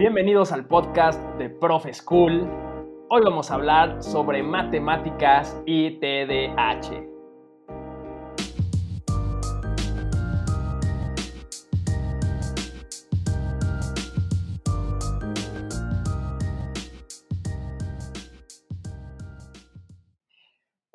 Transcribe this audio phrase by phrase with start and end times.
[0.00, 2.48] Bienvenidos al podcast de Profe School.
[3.10, 7.04] Hoy vamos a hablar sobre matemáticas y TDAH.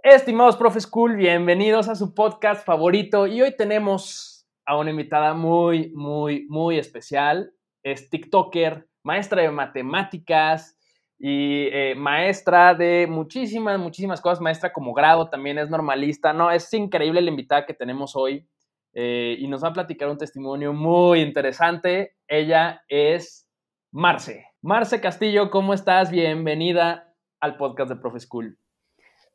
[0.01, 5.91] Estimados Profe School, bienvenidos a su podcast favorito y hoy tenemos a una invitada muy,
[5.91, 7.52] muy, muy especial.
[7.84, 10.76] Es TikToker, maestra de matemáticas
[11.18, 16.34] y eh, maestra de muchísimas, muchísimas cosas, maestra como grado, también es normalista.
[16.34, 18.50] No, es increíble la invitada que tenemos hoy
[18.94, 22.16] eh, y nos va a platicar un testimonio muy interesante.
[22.28, 23.48] Ella es
[23.91, 24.48] Marce.
[24.62, 26.09] Marce Castillo, ¿cómo estás?
[26.09, 28.58] Bienvenida al podcast de Profe School.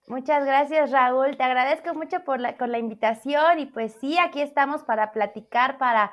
[0.09, 1.37] Muchas gracias, Raúl.
[1.37, 5.79] Te agradezco mucho por la, con la invitación y pues sí, aquí estamos para platicar,
[5.79, 6.11] para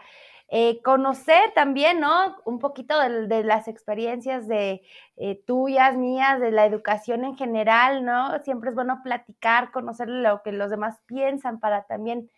[0.49, 2.37] eh, conocer también, ¿no?
[2.45, 4.81] Un poquito de, las experiencias de
[5.17, 8.39] eh, tuyas, mías, de la educación en general, ¿no?
[8.43, 12.29] Siempre es bueno platicar, conocer lo que los demás piensan para también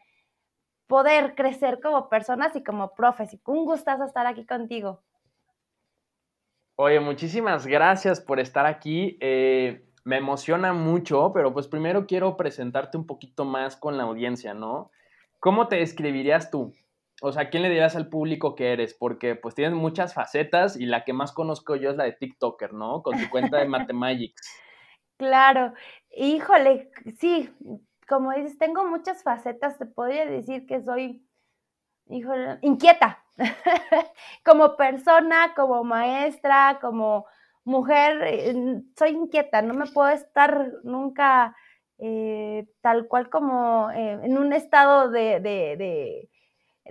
[0.88, 3.38] poder crecer como personas y como profes.
[3.46, 5.04] Un gustazo estar aquí contigo.
[6.76, 9.18] Oye, muchísimas gracias por estar aquí.
[9.22, 14.56] Eh, me emociona mucho, pero pues primero quiero presentarte un poquito más con la audiencia,
[14.56, 14.90] ¿no?
[15.40, 16.74] ¿Cómo te describirías tú?
[17.22, 18.94] O sea, ¿quién le dirás al público que eres?
[18.94, 22.74] Porque pues tienes muchas facetas y la que más conozco yo es la de TikToker,
[22.74, 23.04] ¿no?
[23.04, 24.42] Con tu cuenta de Mathemagics.
[25.18, 25.74] Claro,
[26.16, 27.50] híjole, sí,
[28.08, 31.22] como dices, tengo muchas facetas, te podría decir que soy,
[32.08, 33.22] híjole, inquieta,
[34.46, 37.26] como persona, como maestra, como
[37.66, 41.54] mujer, eh, soy inquieta, no me puedo estar nunca
[41.98, 46.29] eh, tal cual como eh, en un estado de,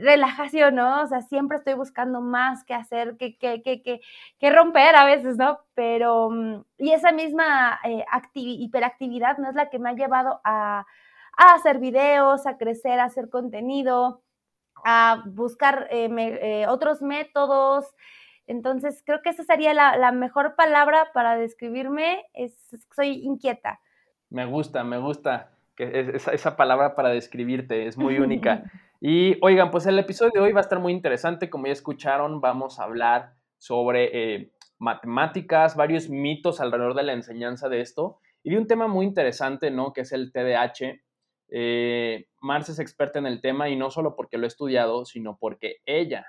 [0.01, 1.03] relajación, ¿no?
[1.03, 4.01] O sea, siempre estoy buscando más que hacer, que, que, que,
[4.39, 5.59] que romper a veces, ¿no?
[5.75, 7.81] Pero, mm, y esa misma
[8.35, 10.87] hiperactividad no es la que me ha llevado a,
[11.37, 14.23] a, hacer videos, a crecer, a hacer contenido,
[14.85, 15.89] a buscar
[16.69, 17.95] otros métodos,
[18.49, 22.55] entonces, creo que esa sería la, mejor palabra para describirme, es
[22.97, 23.79] soy inquieta.
[24.31, 28.65] Me gusta, me gusta que esa, esa palabra para describirte, es muy única.
[29.01, 32.41] y oigan, pues el episodio de hoy va a estar muy interesante, como ya escucharon,
[32.41, 38.51] vamos a hablar sobre eh, matemáticas, varios mitos alrededor de la enseñanza de esto, y
[38.51, 39.93] de un tema muy interesante, ¿no?
[39.93, 41.01] Que es el TDAH.
[41.51, 45.39] Eh, Marce es experta en el tema y no solo porque lo he estudiado, sino
[45.39, 46.27] porque ella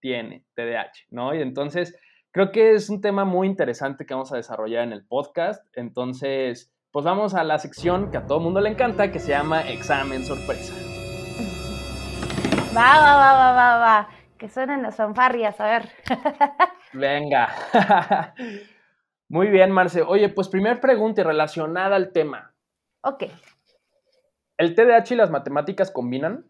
[0.00, 1.34] tiene TDAH, ¿no?
[1.34, 1.98] Y entonces
[2.30, 5.64] creo que es un tema muy interesante que vamos a desarrollar en el podcast.
[5.74, 9.68] Entonces, pues vamos a la sección que a todo mundo le encanta, que se llama
[9.70, 10.93] examen sorpresa.
[12.76, 14.08] Va, va, va, va, va, va.
[14.36, 15.88] Que suenen las fanfarrias, a ver.
[16.92, 17.54] Venga.
[19.28, 20.02] Muy bien, Marce.
[20.02, 22.52] Oye, pues primer pregunta relacionada al tema.
[23.02, 23.24] Ok.
[24.56, 26.46] ¿El TDAH y las matemáticas combinan?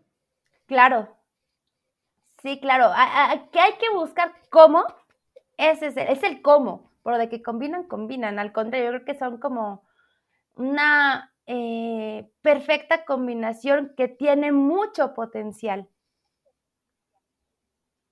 [0.66, 1.14] Claro.
[2.40, 2.90] Sí, claro.
[3.52, 4.84] ¿Qué hay que buscar cómo,
[5.58, 8.38] ese es el, es el cómo, pero de que combinan, combinan.
[8.38, 9.84] Al contrario, yo creo que son como
[10.56, 15.88] una eh, perfecta combinación que tiene mucho potencial.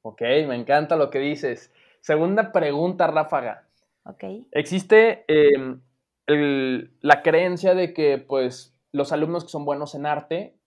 [0.03, 1.73] Ok, me encanta lo que dices.
[2.01, 3.69] Segunda pregunta, Ráfaga.
[4.05, 4.25] Ok.
[4.51, 5.81] Existe em,
[6.27, 10.59] la creencia de que, pues, los alumnos que son buenos en arte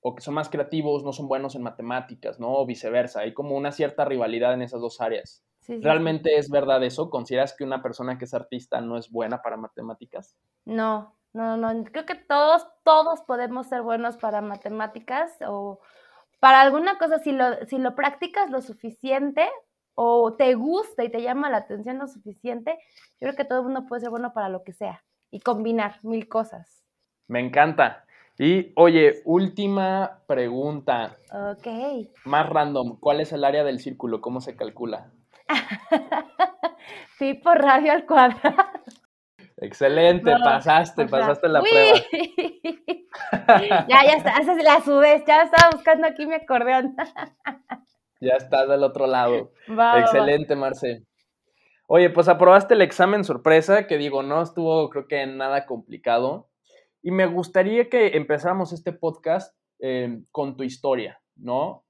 [0.00, 2.54] o que son más creativos no son buenos en matemáticas, ¿no?
[2.54, 3.20] O viceversa.
[3.20, 5.44] Hay como una cierta rivalidad en esas dos áreas.
[5.68, 7.10] ¿Realmente es verdad eso?
[7.10, 10.36] ¿Consideras que una persona que es artista no es buena para matemáticas?
[10.64, 11.84] No, no, no.
[11.90, 15.80] Creo que todos, todos podemos ser buenos para matemáticas o
[16.40, 17.18] para alguna cosa.
[17.18, 19.48] Si lo, si lo practicas lo suficiente
[19.94, 22.78] o te gusta y te llama la atención lo suficiente,
[23.20, 25.98] yo creo que todo el mundo puede ser bueno para lo que sea y combinar
[26.02, 26.84] mil cosas.
[27.28, 28.04] Me encanta.
[28.38, 31.16] Y oye, última pregunta.
[31.32, 31.66] Ok.
[32.24, 34.20] Más random, ¿cuál es el área del círculo?
[34.20, 35.10] ¿Cómo se calcula?
[37.18, 38.56] Pi por radio al cuadrado.
[39.58, 41.98] Excelente, pasaste, pasaste la prueba.
[43.88, 46.94] ya, ya está, la subes, ya estaba buscando aquí mi acordeón.
[48.20, 49.52] ya estás del otro lado.
[49.98, 51.04] Excelente, Marce.
[51.88, 56.50] Oye, pues aprobaste el examen sorpresa, que digo, no estuvo creo que nada complicado.
[57.02, 61.84] Y me gustaría que empezáramos este podcast em, con tu historia, ¿no?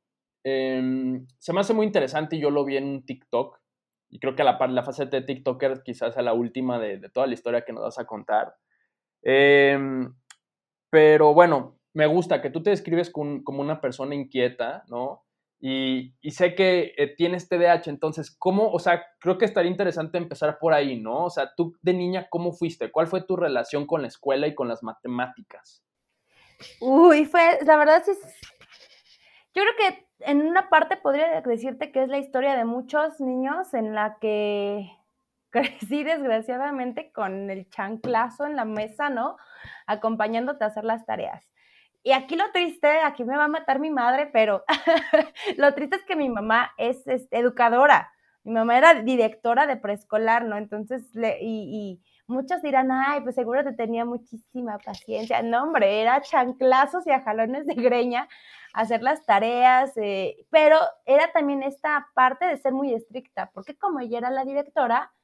[0.45, 3.59] Em, se me hace muy interesante y yo lo vi en un TikTok.
[4.09, 7.35] Y creo que la, la faceta de TikToker quizás sea la última de, toda la
[7.35, 8.55] historia que nos vas a contar.
[9.23, 10.15] Em,
[10.91, 15.27] pero bueno, me gusta que tú te describes como una persona inquieta, ¿no?
[15.59, 18.71] y, sé que eh, tienes TDAH, entonces, ¿cómo?
[18.71, 21.25] O sea, creo que estaría interesante empezar por ahí, ¿no?
[21.25, 22.91] O sea, tú de niña, ¿cómo fuiste?
[22.93, 25.83] ¿Cuál fue tu relación con la escuela y con las matemáticas?
[26.81, 28.19] Uy, fue, la verdad es,
[29.57, 33.73] yo creo que en una parte podría decirte que es la historia de muchos niños
[33.73, 34.91] en la que
[35.51, 39.39] crecí desgraciadamente con el chanclazo en la mesa, ¿no?
[39.87, 41.43] Acompañándote a hacer las tareas.
[42.03, 44.63] Y aquí lo triste, aquí me va a matar mi madre, pero
[45.57, 48.13] lo triste es que mi mamá es, educadora.
[48.45, 50.57] Mi mamá era directora de preescolar, ¿no?
[50.57, 55.43] Entonces, le, y, muchos dirán, ay, pues seguro te tenía muchísima paciencia.
[55.43, 58.29] No, hombre, era chanclazos y a jalones de greña
[58.77, 64.01] hacer las tareas, eh, pero era también esta parte de ser muy estricta, porque como
[64.01, 65.15] ella era la directora,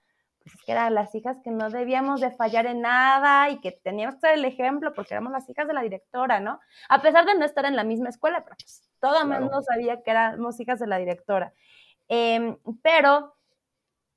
[0.43, 4.15] pues que eran las hijas que no debíamos de fallar en nada y que teníamos
[4.15, 6.61] que ser el ejemplo porque éramos las hijas de la directora, ¿no?
[6.89, 10.03] A pesar de no estar en la misma escuela, pero pues todo el mundo sabía
[10.03, 11.53] que éramos hijas de la directora.
[12.09, 13.37] Em, pero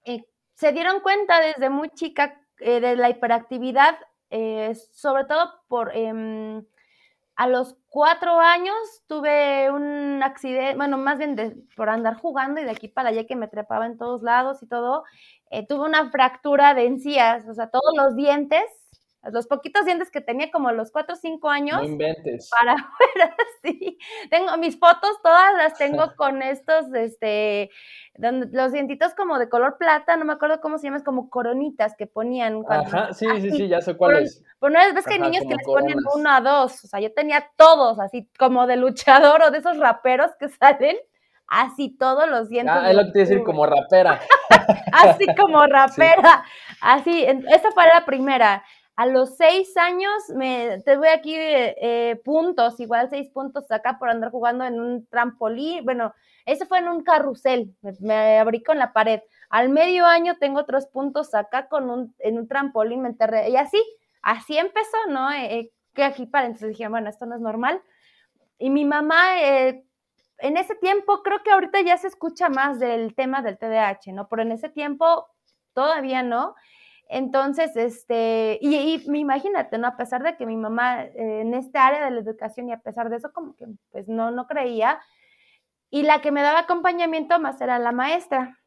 [0.05, 0.23] eh,
[0.53, 3.97] se dieron cuenta desde muy chica eh, de la hiperactividad,
[4.93, 5.91] sobre todo por...
[7.37, 8.73] A los cuatro años
[9.07, 11.35] tuve un accidente, bueno, más bien
[11.75, 14.67] por andar jugando y de aquí para allá que me trepaba en todos lados y
[14.67, 15.03] todo,
[15.51, 18.61] eh, tuve una fractura de encías, o sea, todos los dientes,
[19.31, 21.81] los poquitos dientes que tenía como los cuatro o cinco años.
[21.81, 22.49] No inventes.
[22.49, 23.97] Para afuera, sí.
[24.29, 27.69] Tengo mis fotos, todas las tengo con estos, este,
[28.17, 32.07] los dientitos como de color plata, no me acuerdo cómo se llaman, como coronitas que
[32.07, 32.63] ponían.
[32.69, 34.43] Ajá, sí, sí, sí, ya sé cuál es.
[34.59, 37.13] Pero no ves que hay niños que les ponen uno a dos, o sea, yo
[37.13, 40.97] tenía todos, así como de luchador o de esos raperos que salen
[41.47, 42.75] así todos los dientes.
[42.75, 44.19] Ah, es lo que te decir, como rapera.
[44.91, 46.43] así como rapera.
[46.81, 48.63] Así, esa fue la primera.
[48.95, 54.09] A los seis años, me, te voy aquí eh, puntos, igual seis puntos acá por
[54.09, 55.83] andar jugando en un trampolín.
[55.83, 56.13] Bueno,
[56.45, 59.19] ese fue en un carrusel, me, abrí con la pared.
[59.49, 63.49] Al medio año tengo otros puntos acá con un, en un trampolín, me enterré.
[63.49, 63.83] Y así,
[64.21, 65.31] así empezó, ¿no?
[65.31, 67.81] Eh, eh, que aquí para entonces dije, bueno, esto no es normal.
[68.57, 69.19] Y mi mamá
[70.39, 74.27] en ese tiempo, creo que ahorita ya se escucha más del tema del TDAH, ¿no?
[74.27, 75.27] Pero en ese tiempo
[75.73, 76.55] todavía no.
[77.07, 78.75] Entonces, este, y,
[79.05, 79.87] y imagínate, ¿no?
[79.87, 82.79] A pesar de que mi mamá eh, en este área de la educación y a
[82.79, 84.99] pesar de eso, como que pues no, no creía.
[85.89, 88.59] Y la que me daba acompañamiento más era la maestra.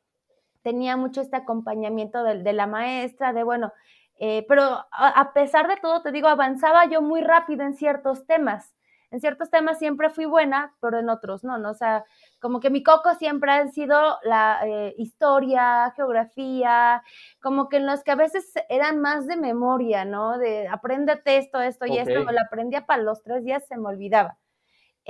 [0.62, 3.72] Tenía mucho este acompañamiento de, de la maestra, de bueno,
[4.20, 8.72] eh, pero a pesar de todo, te digo, avanzaba yo muy rápido en ciertos temas
[9.10, 11.70] en ciertos temas siempre fui buena, pero en otros no, ¿no?
[11.70, 12.04] O sea,
[12.40, 17.02] como que mi coco siempre ha sido la eh, historia, geografía,
[17.40, 20.38] como que en los que a veces eran más de memoria, ¿no?
[20.38, 23.88] De apréndete esto, esto y esto, me lo aprendía para los tres días, se me
[23.88, 24.36] olvidaba.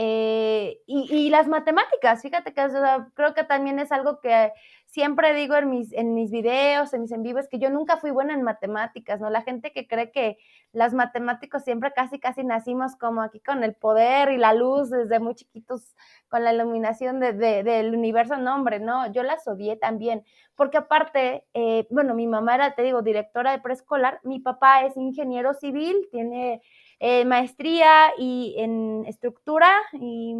[0.01, 2.69] Eh, y, las matemáticas, fíjate que
[3.15, 4.53] creo que también es algo que
[4.89, 8.11] siempre digo en mis, en mis videos, en mis en vivos, que yo nunca fui
[8.11, 9.29] buena en matemáticas, ¿no?
[9.29, 10.39] La gente que cree que
[10.73, 15.21] las matemáticos siempre casi, casi nacimos como aquí con el poder y la luz desde
[15.21, 15.95] muy chiquitos,
[16.29, 20.25] con la iluminación de, del universo, no, hombre, no, yo las odié también,
[20.57, 24.97] porque aparte, eh, bueno, mi mamá era, te digo, directora de preescolar, mi papá es
[24.97, 26.63] ingeniero civil, tiene
[26.99, 30.35] eh, maestría y en estructura y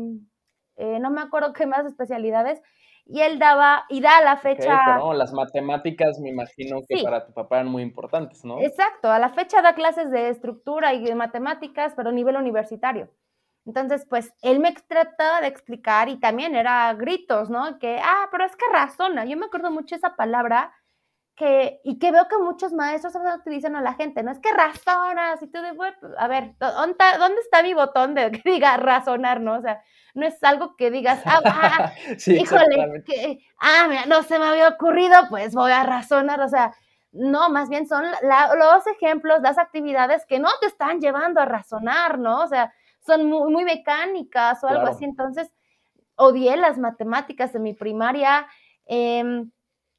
[0.77, 2.63] eh, no me acuerdo qué más especialidades.
[3.11, 5.01] Y él daba, y da la fecha.
[5.15, 8.61] las matemáticas me imagino que para tu papá eran muy importantes, ¿no?
[8.61, 13.09] Exacto, a la fecha da clases de estructura y de matemáticas, pero a nivel universitario.
[13.65, 17.79] Entonces, pues él me trataba de explicar y también era gritos, ¿no?
[17.79, 19.25] Que, ah, pero es que razona.
[19.25, 20.73] Yo me acuerdo mucho esa palabra
[21.39, 25.41] que, y que veo que muchos maestros utilizan a la gente, no es que razonas,
[25.41, 25.73] y tú de,
[26.19, 29.55] a ver, ¿dónde está, mi botón de que diga razonar, no?
[29.59, 29.81] O sea,
[30.15, 31.93] no es algo que digas, ah, ah
[32.27, 36.75] híjole, que, ah, mira, no se me había ocurrido, pues voy a razonar, o sea,
[37.13, 42.19] no, más bien son los ejemplos, las actividades que no te están llevando a razonar,
[42.19, 42.43] ¿no?
[42.43, 42.75] O sea,
[43.07, 45.53] son muy, muy mecánicas o algo así, entonces
[46.17, 48.49] odié las matemáticas de mi primaria,
[48.87, 49.45] eh,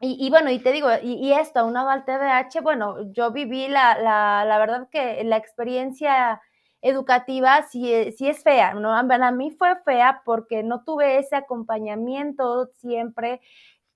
[0.02, 4.46] y, bueno, y te digo, y, esto, aunado al TDAH, bueno, yo viví la, la,
[4.46, 6.42] la verdad que la experiencia
[6.82, 8.96] educativa sí, sí es fea, ¿no?
[8.96, 13.42] A mí fue fea porque no tuve ese acompañamiento siempre.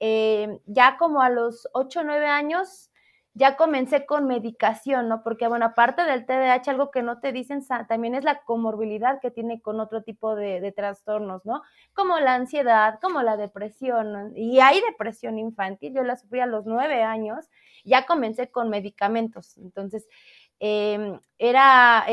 [0.01, 2.91] Eh, ya como a los 8 o 9 años,
[3.35, 5.23] ya comencé con medicación, ¿no?
[5.23, 9.31] Porque, bueno, aparte del TDAH, algo que no te dicen también es la comorbilidad que
[9.31, 11.63] tiene con otro tipo de, trastornos, ¿no?
[11.93, 16.65] Como la ansiedad, como la depresión, y hay depresión infantil, yo la sufrí a los
[16.65, 17.49] nueve años,
[17.83, 20.07] ya comencé con medicamentos, entonces,
[20.59, 22.05] em, era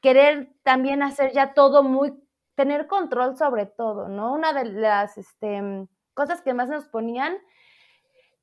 [0.00, 2.14] querer también hacer ya todo muy
[2.54, 4.32] tener control sobre todo, ¿no?
[4.32, 7.38] Una de las este, cosas que más nos ponían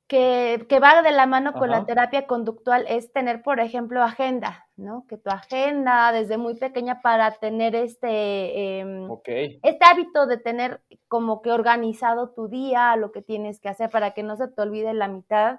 [0.08, 5.04] que, va de la mano con la terapia conductual es tener, por ejemplo, agenda, ¿no?
[5.08, 11.42] Que tu agenda desde muy pequeña para tener este, em, este hábito de tener como
[11.42, 14.94] que organizado tu día, lo que tienes que hacer para que no se te olvide
[14.94, 15.58] la mitad,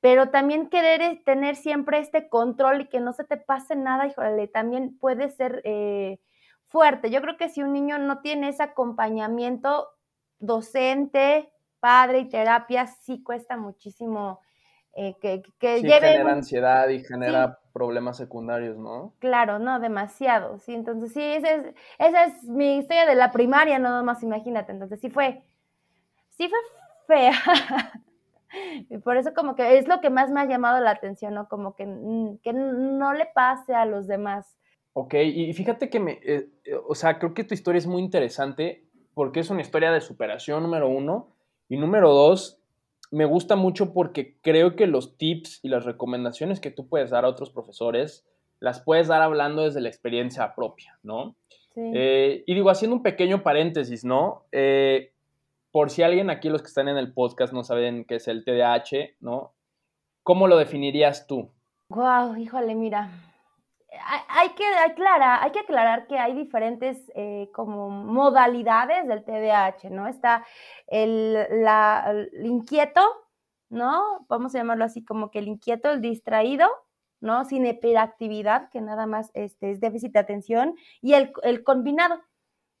[0.00, 4.48] pero también querer tener siempre este control y que no se te pase nada, híjole,
[4.48, 6.18] también puede ser eh,
[6.68, 7.10] fuerte.
[7.10, 9.88] Yo creo que si un niño no tiene ese acompañamiento
[10.38, 11.50] docente,
[11.86, 14.40] padre y terapia sí cuesta muchísimo
[14.92, 19.14] eh, que, que sí, genera ansiedad y genera problemas secundarios, ¿no?
[19.20, 23.78] Claro, no, demasiado, sí, entonces sí, esa es, esa es mi historia de la primaria,
[23.78, 25.44] nada más imagínate, entonces sí fue,
[26.30, 26.58] sí fue
[27.06, 27.32] fea,
[28.90, 31.48] y por eso como que es lo que más me ha llamado la atención, ¿no?
[31.48, 31.84] Como que,
[32.42, 34.58] que no le pase a los demás.
[34.92, 38.02] Ok, y fíjate que me, eh, eh, o sea, creo que tu historia es muy
[38.02, 41.35] interesante porque es una historia de superación, número uno,
[41.68, 42.60] y número dos,
[43.10, 47.24] me gusta mucho porque creo que los tips y las recomendaciones que tú puedes dar
[47.24, 48.26] a otros profesores
[48.60, 51.36] las puedes dar hablando desde la experiencia propia, ¿no?
[51.76, 54.44] Eh, y digo, haciendo un pequeño paréntesis, ¿no?
[54.50, 55.12] Eh,
[55.70, 58.44] por si alguien aquí, los que están en el podcast, no saben qué es el
[58.44, 59.52] TDAH, ¿no?
[60.22, 61.50] ¿Cómo lo definirías tú?
[61.90, 63.10] Wow, híjole, mira,
[64.28, 70.06] hay que aclarar, hay que aclarar que hay diferentes eh, como modalidades del TDAH, ¿no?
[70.08, 70.44] Está
[70.86, 73.00] el, inquieto,
[73.68, 74.26] ¿no?
[74.28, 76.68] Vamos a llamarlo así como que el inquieto, el distraído,
[77.20, 77.44] ¿no?
[77.44, 81.32] Sin hiperactividad, que nada más este, es déficit de atención, y el,
[81.64, 82.20] combinado.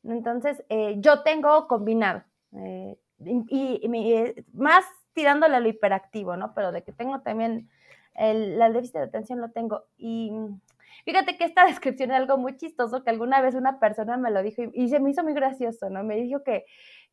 [0.04, 2.24] Entonces, eh, yo tengo combinado,
[2.56, 6.52] eh, y, más tirándole a lo hiperactivo, ¿no?
[6.54, 7.70] Pero de que tengo también
[8.14, 9.84] el, la déficit de atención lo tengo.
[9.96, 10.30] Y
[11.04, 14.42] Fíjate que esta descripción es algo muy chistoso que alguna vez una persona me lo
[14.42, 16.04] dijo y, se me hizo muy gracioso, ¿no?
[16.04, 16.64] Me dijo que,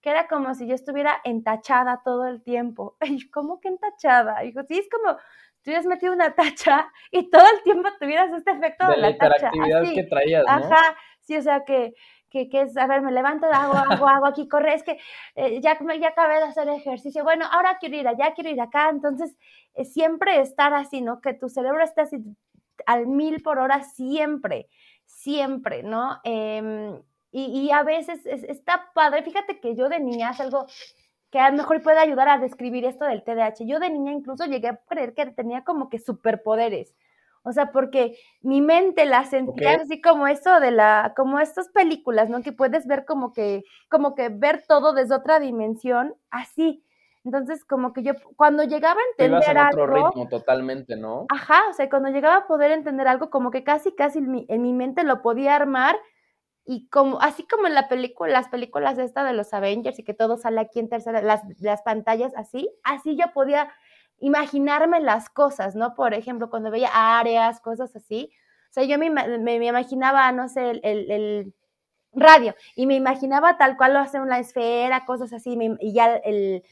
[0.02, 2.98] que era como si yo estuviera entachada todo el tiempo.
[3.06, 4.42] Y ¿cómo que entachada?
[4.42, 5.18] Dijo, sí, es como
[5.64, 9.52] tú hubieras metido una tacha y todo el tiempo tuvieras este efecto de, la, tacha.
[9.94, 10.52] que traías, ¿no?
[10.52, 11.94] Ajá, sí, o sea que,
[12.30, 14.98] que, que, es, a ver, me levanto, hago, hago, hago aquí, corre, es que
[15.36, 18.90] eh, ya, ya acabé de hacer ejercicio, bueno, ahora quiero ir allá, quiero ir acá,
[18.90, 19.38] entonces
[19.76, 21.22] eh, siempre estar así, ¿no?
[21.22, 22.18] Que tu cerebro esté así
[22.86, 24.70] al mil por hora siempre,
[25.06, 26.20] siempre, ¿no?
[26.24, 30.68] Em, y, a veces está padre, fíjate que yo de niña es algo
[31.32, 33.66] que a lo mejor puede ayudar a describir esto del TDAH.
[33.66, 36.94] Yo de niña incluso llegué a creer que tenía como que superpoderes.
[37.42, 42.30] O sea, porque mi mente la sentía así como eso de la, como estas películas,
[42.30, 42.42] ¿no?
[42.42, 46.84] Que puedes ver como que, como que ver todo desde otra dimensión, así.
[47.26, 51.26] Entonces, como que yo, cuando llegaba a entender en otro ritmo totalmente, ¿no?
[51.30, 54.46] Ajá, o sea, cuando llegaba a poder entender algo, como que casi, casi en mi,
[54.50, 55.96] en mi mente lo podía armar
[56.66, 60.14] y como, así como en la película, las películas esta de los Avengers y que
[60.14, 63.70] todo sale aquí en tercera, las, las pantallas así, así yo podía
[64.20, 65.96] imaginarme las cosas, ¿no?
[65.96, 66.90] Por ejemplo, cuando veía
[67.20, 68.32] áreas, cosas así,
[68.70, 71.54] o sea, yo me, me, imaginaba, no sé, el, el,
[72.16, 76.64] radio y me imaginaba tal cual lo hace una esfera, cosas así, y ya el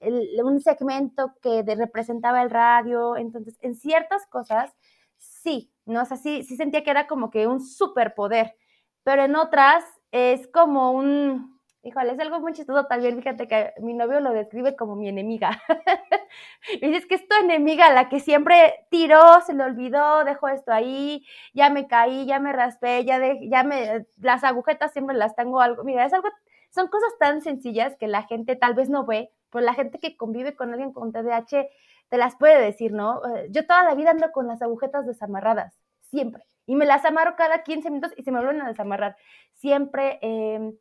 [0.00, 4.74] un segmento que representaba el radio, entonces en ciertas cosas
[5.18, 6.02] sí, ¿no?
[6.02, 8.54] O sea, sí, sentía que era como que un superpoder,
[9.02, 13.94] pero en otras es como un, híjole, es algo muy chistoso también, fíjate que mi
[13.94, 15.60] novio lo describe como mi enemiga.
[16.80, 20.48] me dice, es que es tu enemiga, la que siempre tiró, se le olvidó, dejó
[20.48, 21.24] esto ahí,
[21.54, 25.60] ya me caí, ya me raspé, ya, de, ya me, las agujetas siempre las tengo
[25.60, 26.28] algo, mira, es algo,
[26.70, 30.16] son cosas tan sencillas que la gente tal vez no ve, pues la gente que
[30.16, 31.68] convive con alguien con TDAH
[32.08, 33.20] te las puede decir, ¿no?
[33.34, 36.44] Eh, yo toda la vida ando con las agujetas desamarradas, siempre.
[36.66, 39.16] Y me las amarro cada 15 minutos y se me vuelven a desamarrar.
[39.54, 40.74] Siempre em,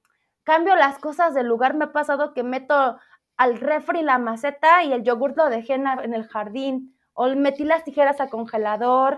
[0.43, 1.75] cambio las cosas del lugar.
[1.75, 2.97] Me ha pasado que meto
[3.37, 7.83] al refri la maceta y el yogur lo dejé en el jardín o metí las
[7.83, 9.17] tijeras al congelador,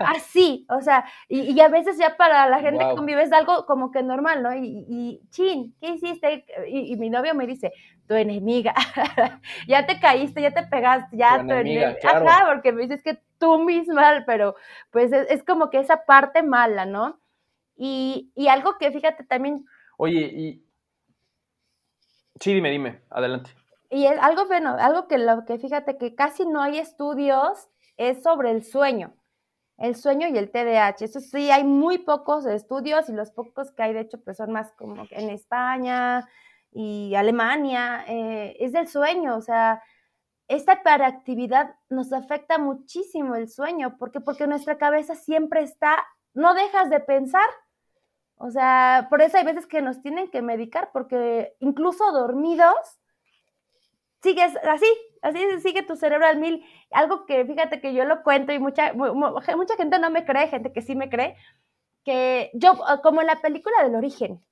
[0.00, 3.90] así, o sea, y, a veces ya para la gente que convive es algo como
[3.90, 4.54] que normal, ¿no?
[4.56, 6.46] Y, y chin, ¿qué hiciste?
[6.68, 7.74] Y, mi novio me dice,
[8.06, 8.72] tu enemiga,
[9.68, 13.58] ya te caíste, ya te pegaste, ya tu, enemiga, Ajá, porque me dices que tú
[13.58, 14.56] misma, pero
[14.90, 17.20] pues es, como que esa parte mala, ¿no?
[17.76, 19.66] Y, y algo que fíjate también...
[19.98, 20.64] Oye, y...
[22.40, 23.50] Sí, dime, dime, adelante.
[23.90, 28.22] Y es algo bueno, algo que lo que fíjate que casi no hay estudios es
[28.22, 29.14] sobre el sueño,
[29.78, 31.04] el sueño y el TDAH.
[31.04, 34.52] Eso sí, hay muy pocos estudios y los pocos que hay, de hecho, pues son
[34.52, 36.28] más como en España
[36.72, 39.82] y Alemania, eh, es del sueño, o sea,
[40.48, 46.04] esta hiperactividad nos afecta muchísimo el sueño, porque porque nuestra cabeza siempre está,
[46.34, 47.48] no dejas de pensar,
[48.36, 52.97] O sea, por eso hay veces que nos tienen que medicar, porque incluso dormidos,
[54.22, 54.86] sigues así,
[55.22, 56.64] así sigue tu cerebro al mil.
[56.90, 60.72] Algo que fíjate que yo lo cuento y mucha, mucha gente no me cree, gente
[60.72, 61.36] que sí me cree,
[62.04, 64.42] que yo, como en la película del origen,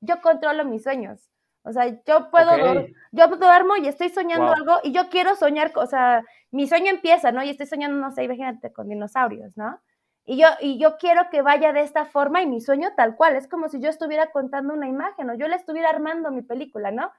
[0.00, 1.30] yo controlo mis sueños.
[1.62, 5.86] O sea, yo puedo, yo duermo y estoy soñando algo y yo quiero soñar, o
[5.86, 7.42] sea, mi sueño empieza, ¿no?
[7.42, 9.80] Y estoy soñando, no sé, imagínate, con dinosaurios, ¿no?
[10.24, 13.34] Y yo, y yo quiero que vaya de esta forma y mi sueño tal cual,
[13.34, 16.92] es como si yo estuviera contando una imagen o yo le estuviera armando mi película,
[16.92, 17.10] ¿no?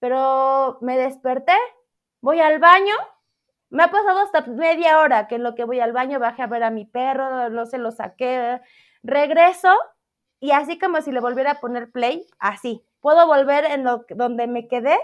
[0.00, 1.54] Pero me desperté,
[2.20, 2.94] voy al baño,
[3.68, 6.48] me ha pasado hasta media hora que en lo que voy al baño bajé a
[6.48, 8.60] ver a mi perro, no se lo saqué,
[9.02, 9.72] regreso
[10.40, 14.46] y así como si le volviera a poner play, así, puedo volver en lo donde
[14.46, 14.98] me quedé,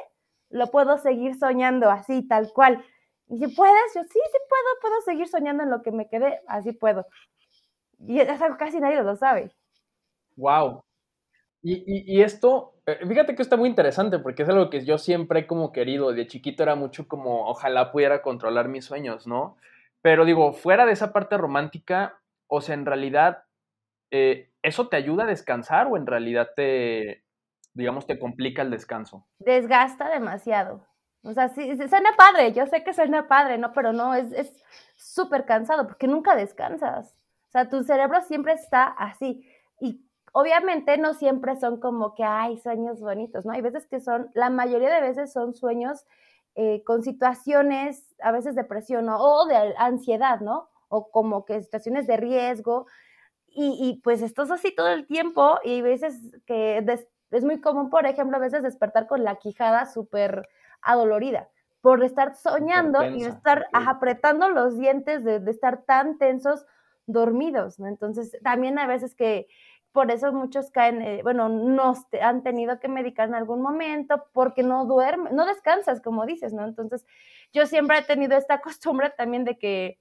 [0.48, 2.82] lo puedo seguir soñando así, tal cual.
[3.28, 6.40] Y si puedes, yo sí, sí puedo, puedo seguir soñando en lo que me quedé,
[6.46, 7.06] así puedo.
[7.98, 9.54] Y es algo casi nadie lo sabe.
[10.36, 10.85] Wow.
[11.68, 15.46] Y, esto, eh, fíjate que está muy interesante porque es algo que yo siempre he
[15.48, 16.12] como querido.
[16.12, 19.56] De chiquito era mucho como, ojalá pudiera controlar mis sueños, ¿no?
[20.00, 23.42] Pero digo, fuera de esa parte romántica, o sea, en realidad,
[24.12, 27.24] eh, ¿eso te ayuda a descansar o en realidad te,
[27.74, 29.26] digamos, te complica el descanso?
[29.40, 30.86] Desgasta demasiado.
[31.22, 33.72] O sea, sí, suena padre, yo sé que suena padre, ¿no?
[33.72, 34.52] Pero no, es
[34.94, 37.16] súper cansado porque nunca descansas.
[37.48, 39.50] O sea, tu cerebro siempre está así.
[39.80, 40.05] Y
[40.36, 43.52] obviamente no siempre son como que hay sueños bonitos, ¿no?
[43.52, 46.04] Hay veces que son, la mayoría de veces son sueños
[46.54, 50.68] eh, con situaciones, a veces de presión o de ansiedad, ¿no?
[50.88, 52.86] O como que situaciones de riesgo.
[53.46, 56.84] Y, y pues estás así todo el tiempo y veces que
[57.30, 60.46] es muy común, por ejemplo, a veces despertar con la quijada súper
[60.82, 61.48] adolorida
[61.80, 66.66] por estar soñando y estar apretando los dientes de, estar tan tensos
[67.06, 67.86] dormidos, ¿no?
[67.86, 69.48] Entonces, también a veces que
[69.96, 74.62] por eso muchos caen, eh, bueno, no han tenido que medicar en algún momento porque
[74.62, 76.66] no duermes, no descansas, como dices, ¿no?
[76.66, 77.06] Entonces,
[77.54, 79.98] yo siempre he tenido esta costumbre también de que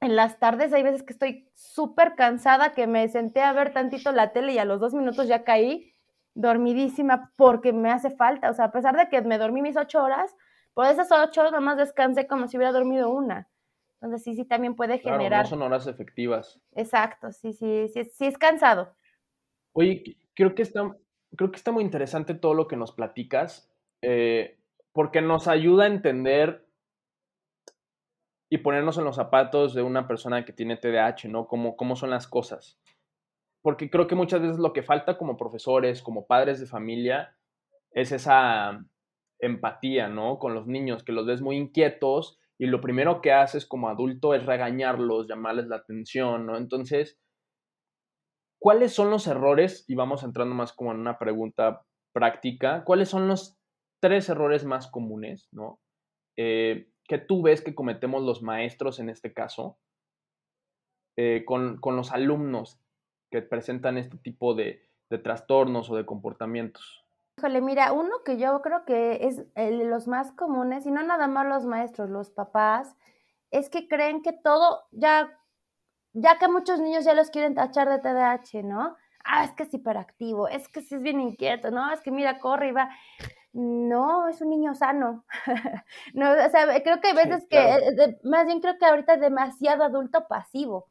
[0.00, 4.10] en las tardes hay veces que estoy súper cansada, que me senté a ver tantito
[4.10, 5.92] la tele y a los dos minutos ya caí
[6.32, 8.48] dormidísima porque me hace falta.
[8.48, 10.34] O sea, a pesar de que me dormí mis ocho horas,
[10.72, 13.48] por esas ocho horas nomás descansé como si hubiera dormido una.
[14.04, 15.44] Entonces sí, sí, también puede generar...
[15.44, 16.60] No son horas efectivas.
[16.76, 18.94] Exacto, sí, sí, sí, sí es cansado.
[19.72, 20.94] Oye, creo que está,
[21.34, 24.58] creo que está muy interesante todo lo que nos platicas, eh,
[24.92, 26.66] porque nos ayuda a entender
[28.50, 31.48] y ponernos en los zapatos de una persona que tiene TDAH, ¿no?
[31.48, 32.78] Cómo, cómo son las cosas
[33.64, 37.34] porque creo que muchas veces lo que falta como profesores, como padres de familia,
[37.92, 38.84] es esa
[39.38, 40.38] empatía, ¿no?
[40.38, 44.34] Con los niños, que los ves muy inquietos y lo primero que haces como adulto
[44.34, 46.56] es regañarlos, llamarles la atención, ¿no?
[46.56, 47.18] Entonces,
[48.60, 49.84] ¿cuáles son los errores?
[49.88, 53.58] Y vamos entrando más como en una pregunta práctica, ¿cuáles son los
[54.00, 55.80] tres errores más comunes, ¿no?
[56.36, 59.78] Eh, que tú ves que cometemos los maestros en este caso
[61.16, 62.80] eh, con, con los alumnos
[63.30, 64.82] que presentan este tipo de,
[65.22, 67.03] trastornos o de comportamientos?
[67.38, 71.02] Híjole, mira, uno que yo creo que es el de los más comunes, y no
[71.02, 72.94] nada más los maestros, los papás,
[73.50, 75.28] es que creen que todo, ya,
[76.12, 78.96] ya que muchos niños ya los quieren tachar de TDAH, ¿no?
[79.24, 81.92] Ah, es que es hiperactivo, es que sí es bien inquieto, ¿no?
[81.92, 82.90] Es que mira, corre y va.
[83.52, 85.24] No, es un niño sano.
[86.14, 89.20] no, o sea, creo que hay veces que, eh, más bien creo que ahorita es
[89.20, 90.88] demasiado adulto pasivo.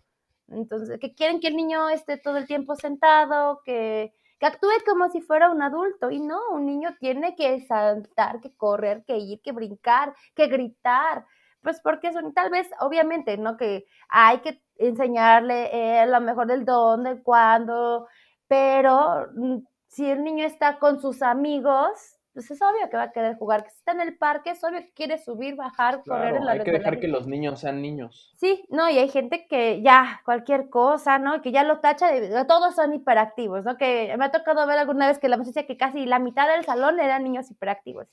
[0.49, 5.07] Entonces, que quieren que el niño esté todo el tiempo sentado, que, que actúe como
[5.07, 6.11] si fuera un adulto.
[6.11, 11.25] Y no, un niño tiene que saltar, que correr, que ir, que brincar, que gritar.
[11.61, 13.55] Pues porque son, tal vez, obviamente, ¿no?
[13.55, 18.09] Que hay que enseñarle eh, lo mejor del dónde, cuándo,
[18.49, 23.11] pero mm, si el niño está con sus amigos, pues es obvio que va a
[23.11, 23.63] querer jugar.
[23.63, 26.53] Que si está en el parque, es obvio que quiere subir, bajar, correr en la
[26.53, 28.33] Hay que dejar que los niños sean niños.
[28.37, 31.41] Sí, no, y hay gente que ya, cualquier cosa, ¿no?
[31.41, 32.45] Que ya lo tacha de.
[32.45, 33.77] Todos son hiperactivos, ¿no?
[33.77, 36.65] Que me ha tocado ver alguna vez que la decía que casi la mitad del
[36.65, 38.07] salón eran niños hiperactivos.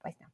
[0.00, 0.28] pues no.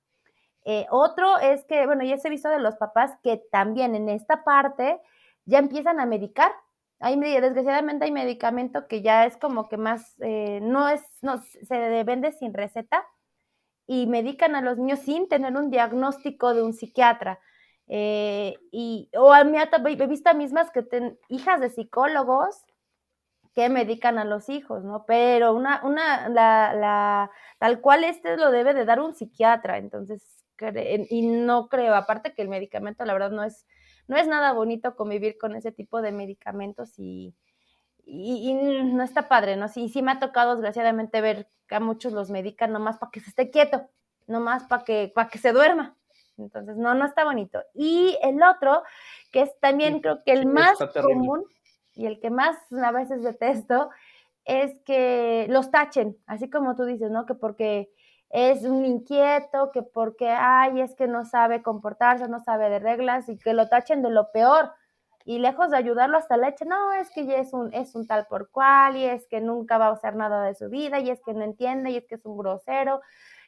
[0.65, 4.45] Eh, otro es que, bueno, ya se visto de los papás que también en esta
[4.45, 5.01] parte
[5.45, 6.53] ya empiezan a medicar.
[7.01, 12.05] Hay, desgraciadamente hay medicamento que ya es como que más, eh, no es, no, se
[12.05, 13.05] vende sin receta
[13.87, 17.41] y medican a los niños sin tener un diagnóstico de un psiquiatra.
[17.87, 22.65] Eh, y, o a mí he visto mismas que ten, hijas de psicólogos
[23.55, 25.05] que medican a los hijos, ¿no?
[25.07, 30.45] Pero una, una, la, la, tal cual este lo debe de dar un psiquiatra, entonces,
[31.11, 33.67] y no creo, aparte que el medicamento, la verdad, no es,
[34.09, 37.35] no es nada bonito convivir con ese tipo de medicamentos y,
[38.07, 39.69] y, no está padre, ¿no?
[39.69, 43.21] Sí, sí me ha tocado desgraciadamente ver que a muchos los medican nomás para que
[43.21, 43.89] se esté quieto,
[44.27, 45.97] nomás para que, para que se duerma.
[46.37, 47.63] Entonces, no, no está bonito.
[47.75, 48.83] Y el otro,
[49.31, 51.45] que es también creo que el más común
[51.95, 53.91] y el que más a veces detesto,
[54.45, 57.25] es que los tachen, así como tú dices, ¿no?
[57.25, 57.91] Que porque
[58.31, 63.29] es un inquieto, que porque, ay, es que no sabe comportarse, no sabe de reglas
[63.29, 64.73] y que lo tachen de lo peor
[65.25, 68.07] y lejos de ayudarlo hasta la leche, no, es que ya es un, es un
[68.07, 71.11] tal por cual, y es que nunca va a hacer nada de su vida, y
[71.11, 73.01] es que no entiende, y es que es un grosero,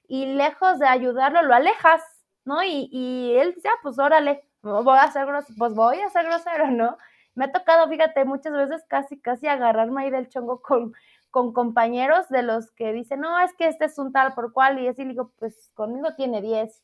[0.08, 2.02] y lejos de ayudarlo, lo alejas,
[2.44, 2.62] ¿no?
[2.62, 6.24] Y, y él dice, ah, pues órale, voy a ser grosero, pues voy a ser
[6.26, 6.96] grosero, ¿no?
[7.34, 10.94] Me ha tocado, fíjate, muchas veces casi, casi agarrarme ahí del chongo con,
[11.30, 14.78] con compañeros de los que dicen, no, es que este es un tal por cual,
[14.78, 16.82] y así digo, pues conmigo tiene 10,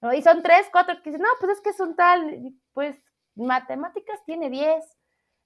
[0.00, 0.12] ¿no?
[0.12, 2.96] Y son tres, cuatro que dicen, no, pues es que es un tal, pues
[3.38, 4.84] matemáticas tiene 10.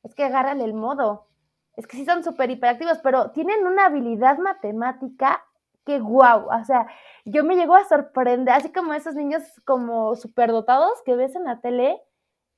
[0.02, 1.28] Es que agárrale el modo.
[1.76, 5.44] Es que sí son súper hiperactivos, pero tienen una habilidad matemática
[5.84, 6.48] que guau.
[6.48, 6.86] O sea,
[7.24, 11.60] yo me llego a sorprender, así como esos niños como superdotados que ves en la
[11.60, 12.00] tele,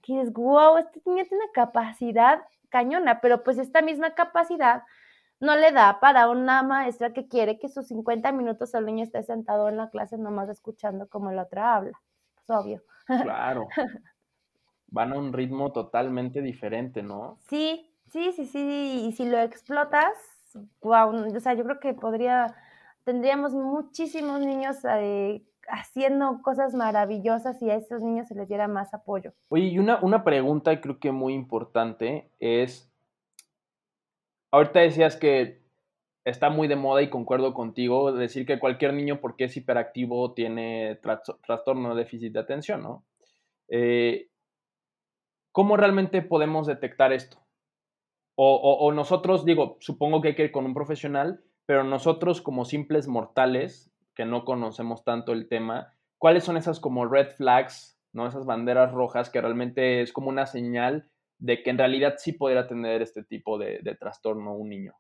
[0.03, 2.43] que es guau, este niño tiene capacidad
[2.75, 4.83] cañona, pero pues esta misma capacidad
[5.39, 9.23] no le da para una maestra que quiere que sus 50 minutos el niño esté
[9.23, 12.01] sentado en la clase nomás escuchando como la otra habla.
[12.43, 12.83] Es obvio.
[13.07, 13.69] Claro.
[14.95, 17.37] van a un ritmo totalmente diferente, ¿no?
[17.49, 20.15] Sí, sí, sí, sí, y si lo explotas,
[20.81, 22.55] wow, o sea, yo creo que podría,
[23.03, 28.95] tendríamos muchísimos niños eh, haciendo cosas maravillosas y a esos niños se les diera más
[28.95, 29.33] apoyo.
[29.49, 32.89] Oye, y una, una pregunta creo que muy importante es,
[34.53, 35.61] ahorita decías que
[36.25, 41.01] está muy de moda y concuerdo contigo, decir que cualquier niño porque es hiperactivo tiene
[41.43, 43.05] trastorno de déficit de atención, ¿no?
[43.69, 44.29] Eh,
[45.55, 47.39] ¿cómo realmente podemos detectar esto?
[48.37, 53.07] O, nosotros, digo, supongo que hay que ir con un profesional, pero nosotros como simples
[53.07, 58.27] mortales, que no conocemos tanto el tema, ¿cuáles son esas como red flags, ¿no?
[58.27, 62.67] esas banderas rojas que realmente es como una señal de que en realidad sí podría
[62.67, 64.95] tener este tipo de, trastorno un niño?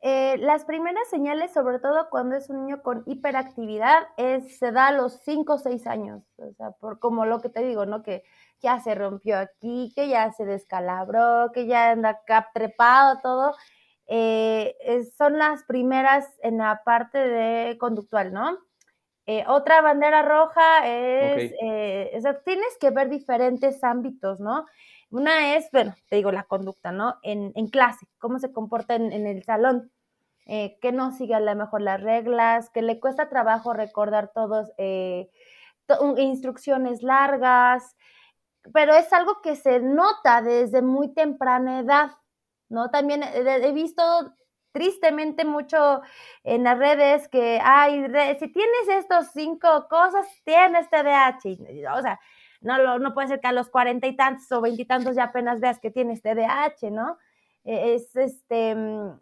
[0.00, 4.88] Eh, las primeras señales, sobre todo cuando es un niño con hiperactividad, es, se da
[4.88, 6.22] a los 5 o 6 años.
[6.36, 8.02] O sea, por como lo que te digo, ¿no?
[8.02, 8.22] Que
[8.62, 13.54] ya se rompió aquí, que ya se descalabró, que ya anda acá trepado todo.
[14.08, 14.76] Eh,
[15.16, 18.58] son las primeras en la parte de conductual, ¿no?
[19.26, 24.66] Eh, otra bandera roja es, eh, o sea, tienes que ver diferentes ámbitos, ¿no?
[25.10, 27.16] Una es, bueno, te digo, la conducta, ¿no?
[27.22, 29.90] En, en clase, cómo se comporta en, en el salón,
[30.46, 34.70] que no sigue a lo mejor las reglas, que le cuesta trabajo recordar todos
[36.18, 37.96] instrucciones largas,
[38.72, 42.10] pero es algo que se nota desde muy temprana edad,
[42.68, 42.90] ¿no?
[42.90, 44.02] También he visto
[44.76, 46.02] tristemente mucho
[46.44, 48.06] en las redes que, ay,
[48.38, 51.96] si tienes estos cinco cosas, tienes TDAH.
[51.96, 52.20] O sea,
[52.60, 55.80] no, no puede ser que a los cuarenta y tantos o veintitantos ya apenas veas
[55.80, 57.16] que tienes TDAH, ¿no?
[57.64, 59.18] E, es este, mm,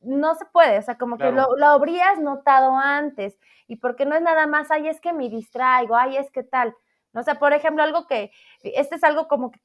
[0.00, 3.38] no se puede, o sea, como que lo, lo, habrías notado antes.
[3.68, 6.74] Y porque no es nada más, ay, es que me distraigo, ay, es que tal.
[7.18, 8.30] O sea, por ejemplo, algo que,
[8.62, 9.60] este es algo como que,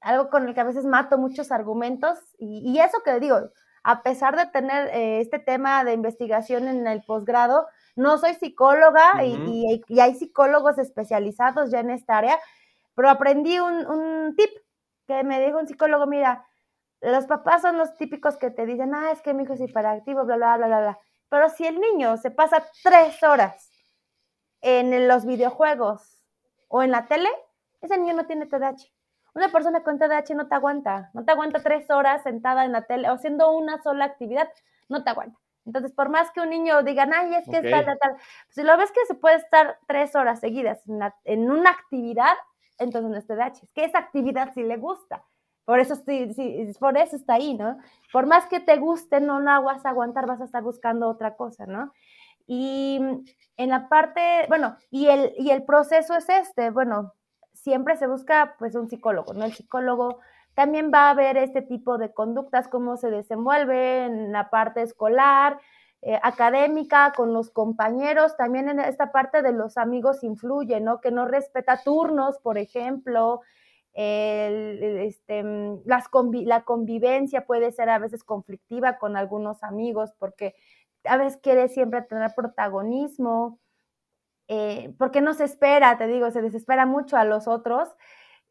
[0.00, 3.50] algo con el que a veces mato muchos argumentos y, eso que digo,
[3.82, 9.24] a pesar de tener eh, este tema de investigación en el posgrado, no soy psicóloga
[9.24, 12.38] y, hay psicólogos especializados ya en esta área,
[12.94, 14.50] pero aprendí un, un, tip
[15.06, 16.46] que me dijo un psicólogo, mira,
[17.00, 20.24] los papás son los típicos que te dicen, ah, es que mi hijo es hiperactivo,
[20.24, 20.98] bla, bla, bla, bla, bla.
[21.28, 23.69] Pero si el niño se pasa tres horas
[24.62, 26.20] en los videojuegos
[26.68, 27.28] o en la tele,
[27.80, 28.90] ese niño no tiene TDAH.
[29.34, 32.82] Una persona con TDAH no te aguanta, no te aguanta tres horas sentada en la
[32.82, 34.48] tele o haciendo una sola actividad,
[34.88, 35.38] no te aguanta.
[35.66, 38.16] Entonces, por más que un niño diga, ay, es que es tal, tal, tal,
[38.48, 40.82] si lo ves que se puede estar tres horas seguidas
[41.24, 42.34] en, una actividad,
[42.78, 43.62] entonces no es TDAH.
[43.62, 45.22] Es que esa actividad sí le gusta.
[45.64, 47.78] Por eso, sí, sí, por eso está ahí, ¿no?
[48.12, 51.36] Por más que te guste, no la vas a aguantar, vas a estar buscando otra
[51.36, 51.92] cosa, ¿no?
[52.52, 52.98] Y
[53.56, 57.12] en la parte, bueno, y el, y el proceso es este, bueno,
[57.52, 59.44] siempre se busca pues un psicólogo, ¿no?
[59.44, 60.18] El psicólogo
[60.54, 65.60] también va a ver este tipo de conductas, cómo se desenvuelve en la parte escolar,
[66.02, 71.00] eh, académica, con los compañeros, también en esta parte de los amigos influye, ¿no?
[71.00, 73.42] Que no respeta turnos, por ejemplo,
[73.92, 75.42] este,
[75.84, 76.04] las
[76.44, 80.54] la convivencia puede ser a veces conflictiva con algunos amigos porque
[81.04, 83.58] a veces quiere siempre tener protagonismo,
[84.48, 87.88] eh, porque no se espera, te digo, se desespera mucho a los otros.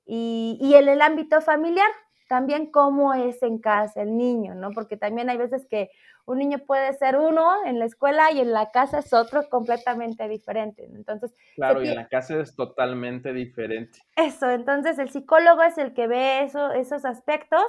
[0.05, 1.89] Y, en el ámbito familiar
[2.27, 4.71] también cómo es en casa el niño, ¿no?
[4.71, 5.89] Porque también hay veces que
[6.25, 10.27] un niño puede ser uno en la escuela y en la casa es otro completamente
[10.27, 10.85] diferente.
[10.85, 13.99] Entonces, claro, y en la casa es totalmente diferente.
[14.15, 17.63] Eso, entonces el psicólogo es el que ve eso, esos aspectos.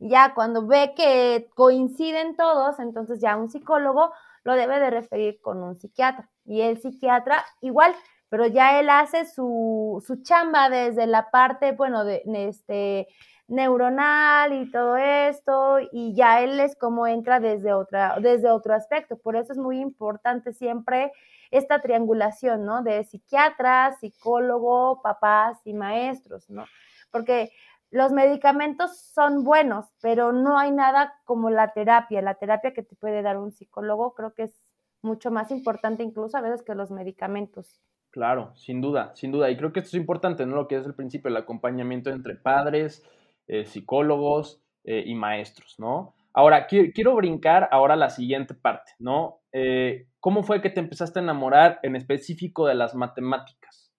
[0.00, 4.12] Ya cuando ve que coinciden todos, entonces ya un psicólogo
[4.44, 6.28] lo debe de referir con un psiquiatra.
[6.46, 7.94] Y el psiquiatra igual,
[8.30, 13.08] pero ya él hace su, su chamba desde la parte, bueno, de, este
[13.46, 19.18] neuronal y todo esto, y ya él es como entra desde, otra, desde otro aspecto.
[19.18, 21.12] Por eso es muy importante siempre
[21.50, 22.82] esta triangulación, ¿no?
[22.82, 26.64] De psiquiatras, psicólogo, papás y maestros, ¿no?
[27.10, 27.50] Porque
[27.90, 32.22] los medicamentos son buenos, pero no hay nada como la terapia.
[32.22, 34.62] La terapia que te puede dar un psicólogo creo que es
[35.02, 37.80] mucho más importante incluso a veces que los medicamentos.
[38.10, 39.50] Claro, sin duda, sin duda.
[39.50, 40.56] Y creo que esto es importante, ¿no?
[40.56, 43.04] Lo que es el principio, el acompañamiento entre padres,
[43.46, 46.14] eh, psicólogos eh, y maestros, ¿no?
[46.32, 49.40] Ahora, quiero, brincar ahora a la siguiente parte, ¿no?
[49.52, 53.92] Eh, ¿Cómo fue que te empezaste a enamorar en específico de las matemáticas?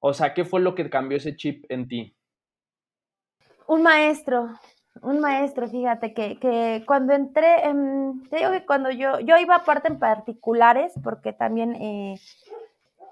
[0.00, 2.16] O sea, ¿qué fue lo que cambió ese chip en ti?
[3.70, 4.48] Un maestro,
[5.00, 7.62] un maestro, fíjate, que, cuando entré,
[8.28, 12.18] te digo que cuando yo, yo iba aparte en particulares, porque también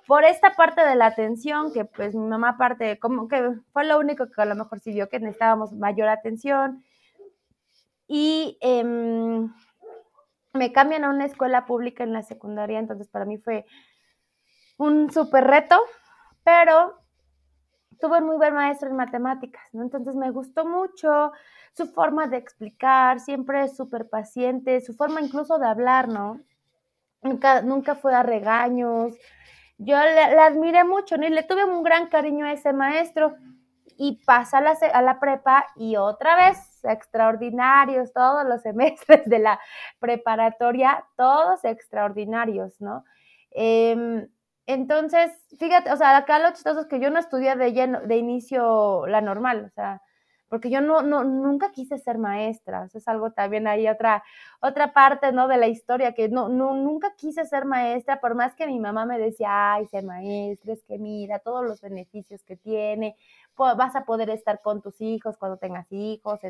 [0.09, 4.01] por esta parte de la atención, que pues mi mamá parte, como que fue lo
[4.01, 6.83] único que a lo mejor sí vio que necesitábamos mayor atención.
[8.09, 9.55] Y em,
[10.55, 13.65] me cambian a una escuela pública en la secundaria, entonces para mí fue
[14.77, 15.81] un súper reto,
[16.43, 16.98] pero
[18.01, 19.83] tuve muy buen maestro en matemáticas, ¿no?
[19.83, 21.33] Entonces me gustó mucho
[21.73, 26.41] su forma de explicar, siempre es súper paciente, su forma incluso de hablar, ¿no?
[27.23, 29.15] Nunca, nunca fue a regaños,
[29.79, 31.27] yo le, admiré mucho, ¿no?
[31.27, 33.37] Y le tuve un gran cariño a ese maestro.
[34.01, 39.39] Y pasa a la, a la prepa y otra vez, extraordinarios, todos los semestres de
[39.41, 39.61] la
[39.99, 43.05] preparatoria, todos extraordinarios, ¿no?
[43.51, 44.29] Em,
[44.69, 48.19] entonces, fíjate, o sea, acá lo chistoso es que yo no estudié de, lleno, de
[48.19, 50.03] inicio la normal, o sea,
[50.51, 54.23] porque yo no, no, nunca quise ser maestra, eso es algo también ahí otra,
[54.61, 55.49] otra parte, ¿no?
[55.49, 59.07] De la historia, que no, no, nunca quise ser maestra, por más que mi mamá
[59.07, 63.17] me decía, ay, ser maestra, es que mira todos los beneficios que tiene,
[63.57, 66.41] vas a poder estar con tus hijos cuando tengas hijos,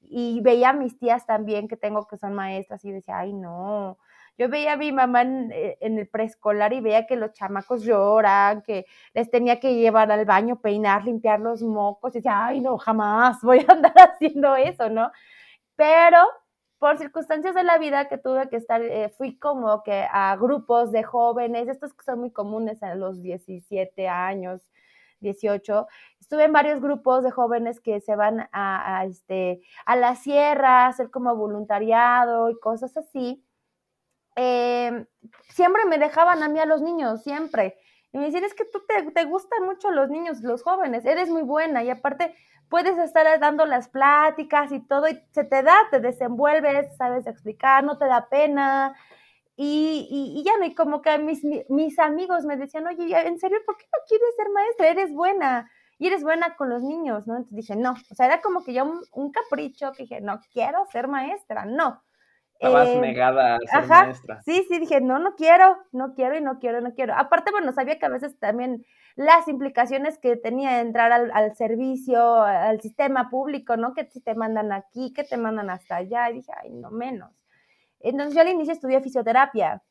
[0.00, 3.98] y veía a mis tías también que tengo que son maestras y decía, ay, no,
[4.38, 8.62] yo veía a mi mamá eh, en, el preescolar y veía que los chamacos lloran,
[8.62, 12.14] que les tenía que llevar al baño, peinar, limpiar los mocos.
[12.14, 15.10] Y decía, ay, no, jamás voy a andar haciendo eso, ¿no?
[15.76, 16.18] Pero
[16.78, 20.90] por circunstancias de la vida que tuve que estar, eh, fui como que a grupos
[20.92, 24.62] de jóvenes, estos que son muy comunes a los 17 años,
[25.20, 25.86] 18,
[26.20, 30.88] estuve en varios grupos de jóvenes que se van a, este, a la sierra, a
[30.88, 33.44] hacer como voluntariado y cosas así.
[34.34, 35.06] Em,
[35.50, 37.76] siempre me dejaban a mí a los niños, siempre.
[38.12, 41.30] Y me decían, es que tú te, te, gustan mucho los niños, los jóvenes, eres
[41.30, 42.34] muy buena y aparte
[42.68, 47.84] puedes estar dando las pláticas y todo y se te da, te desenvuelves, sabes explicar,
[47.84, 48.94] no te da pena.
[49.56, 53.58] Y, y, ya no, y como que mis, mis amigos me decían, oye, ¿en serio
[53.66, 54.88] por qué no quieres ser maestra?
[54.88, 57.36] Eres buena y eres buena con los niños, ¿no?
[57.36, 60.40] Entonces dije, no, o sea, era como que ya un, un capricho que dije, no
[60.52, 62.02] quiero ser maestra, no
[62.62, 64.42] Estabas eh, negada a ser maestra.
[64.44, 67.14] Sí, sí, dije, no, no quiero, no quiero y no quiero, no quiero.
[67.16, 68.84] Aparte, bueno, sabía que a veces también
[69.16, 73.94] las implicaciones que tenía entrar al, servicio, al sistema público, ¿no?
[73.94, 76.30] Que te mandan aquí, que te mandan hasta allá.
[76.30, 77.32] Y dije, ay, no menos.
[77.98, 79.82] Entonces yo al inicio estudié fisioterapia.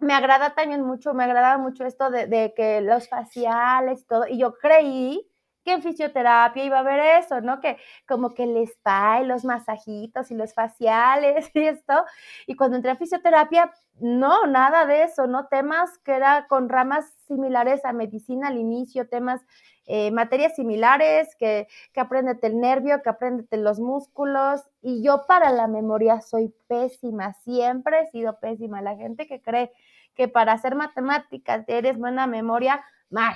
[0.00, 4.26] Me agrada también mucho, me agradaba mucho esto de, de que los faciales y todo.
[4.26, 5.27] Y yo creí
[5.70, 7.60] en fisioterapia iba a haber eso, ¿no?
[7.60, 7.76] Que
[8.06, 12.04] como que el spa los masajitos y los faciales y esto.
[12.46, 15.46] Y cuando entré a fisioterapia, no, nada de eso, ¿no?
[15.48, 19.40] Temas que era con ramas similares a medicina al inicio, temas,
[19.86, 24.62] eh, materias similares, que, que apréndete el nervio, que apréndete los músculos.
[24.82, 28.82] Y yo para la memoria soy pésima, siempre he sido pésima.
[28.82, 29.72] La gente que cree
[30.14, 33.34] que para hacer matemáticas eres buena memoria, mal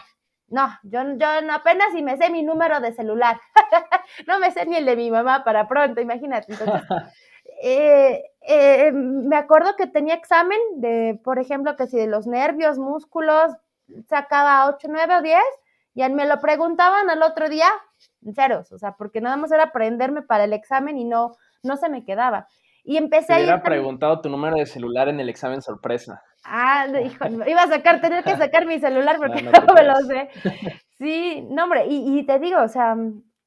[0.53, 3.41] no, yo, yo apenas si me sé mi número de celular.
[4.29, 6.53] no me sé ni el de mi mamá para pronto, imagínate.
[6.53, 6.83] Entonces,
[7.63, 12.79] eh, eh, me acuerdo que tenía examen de, por ejemplo, que si de los nervios,
[12.79, 13.53] músculos,
[14.09, 15.39] sacaba 8, 9 o 10,
[15.95, 17.69] y me lo preguntaban al otro día,
[18.35, 21.89] ceros, o sea, porque nada más era aprenderme para el examen y no, no se
[21.89, 22.47] me quedaba.
[22.85, 23.45] Y empecé a ir.
[23.45, 26.23] hubiera preguntado tu número de celular en el examen sorpresa.
[26.45, 30.29] Ah, hijo, iba a sacar, tener que sacar mi celular porque no, me lo sé.
[30.99, 32.97] Sí, no, hombre, y, te digo, o sea,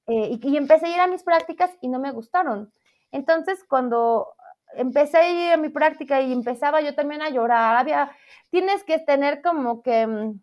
[0.07, 2.71] eh, y, empecé a ir a mis prácticas y no me gustaron.
[3.11, 4.33] Entonces, cuando
[4.73, 8.11] empecé a ir a mi práctica y empezaba yo también a llorar, había,
[8.49, 10.39] tienes que tener como que, mm,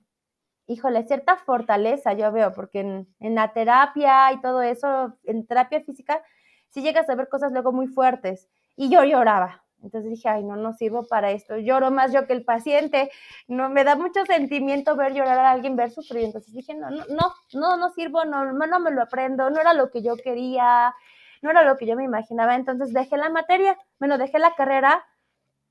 [0.69, 5.83] híjole, cierta fortaleza, yo veo, porque en, en la terapia y todo eso, en terapia
[5.83, 6.23] física,
[6.71, 8.49] sí llegas a ver cosas luego muy fuertes.
[8.77, 11.57] Y yo lloraba, entonces dije, ay, no, no sirvo para esto.
[11.57, 13.11] Lloro más yo que el paciente.
[13.49, 16.25] No, me da mucho sentimiento ver llorar a alguien, ver sufrir.
[16.25, 19.75] Entonces dije, no, no, no, no, no sirvo, no, no me lo aprendo, no era
[19.75, 20.95] lo que yo quería,
[21.43, 22.55] no era lo que yo me imaginaba.
[22.55, 25.05] Entonces dejé la materia, bueno, dejé la carrera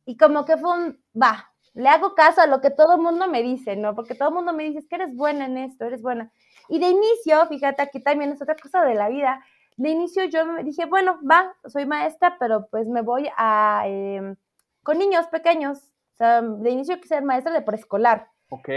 [0.06, 3.28] y como que fue un, va, le hago caso a lo que todo el mundo
[3.28, 3.96] me dice, ¿no?
[3.96, 6.32] Porque todo el mundo me dice, es que eres buena en esto, eres buena.
[6.68, 9.42] Y de inicio, fíjate, aquí también es otra cosa de la vida
[9.82, 14.36] de inicio yo me dije, bueno, va, soy maestra, pero pues me voy a, em,
[14.84, 15.80] con niños pequeños.
[16.14, 18.28] O sea, de inicio quise ser maestra de preescolar.
[18.50, 18.70] Ok.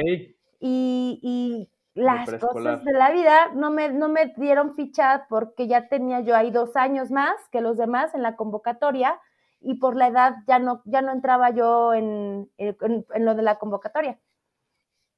[0.60, 5.88] Y, y las cosas de la vida no me, no me dieron ficha porque ya
[5.88, 9.20] tenía yo ahí dos años más que los demás en la convocatoria
[9.60, 13.58] y por la edad ya no, ya no entraba yo en, en, lo de la
[13.58, 14.18] convocatoria.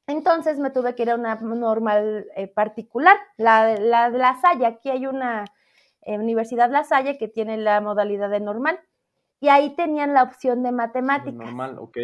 [0.09, 4.67] Entonces me tuve que ir a una normal eh, particular, la, la de la Salle.
[4.67, 5.45] Aquí hay una
[6.07, 8.81] Universidad La Salle, que tiene la modalidad de normal.
[9.41, 11.35] Y ahí tenían la opción de matemáticas.
[11.35, 11.99] Normal, ok.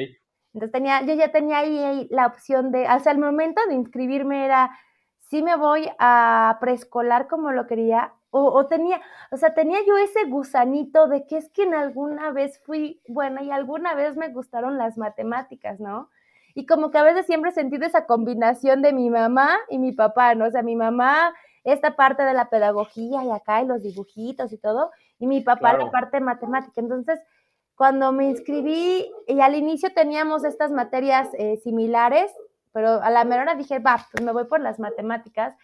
[0.54, 4.70] Entonces tenía, yo ya tenía ahí la opción de, hasta el momento de inscribirme era,
[5.18, 9.96] si me voy a preescolar como lo quería, o, o, tenía, o sea, tenía yo
[9.98, 14.28] ese gusanito de que es que en alguna vez fui buena y alguna vez me
[14.28, 16.10] gustaron las matemáticas, ¿no?
[16.54, 19.92] Y como que a veces siempre he sentido esa combinación de mi mamá y mi
[19.92, 20.46] papá, ¿no?
[20.46, 21.34] O sea, mi mamá
[21.64, 25.74] esta parte de la pedagogía y acá y los dibujitos y todo, y mi papá
[25.74, 26.80] la parte de matemática.
[26.80, 27.20] Entonces,
[27.74, 32.32] cuando me inscribí y al inicio teníamos estas materias eh, similares,
[32.72, 35.54] pero a la mera hora dije, va, pues me voy por las matemáticas,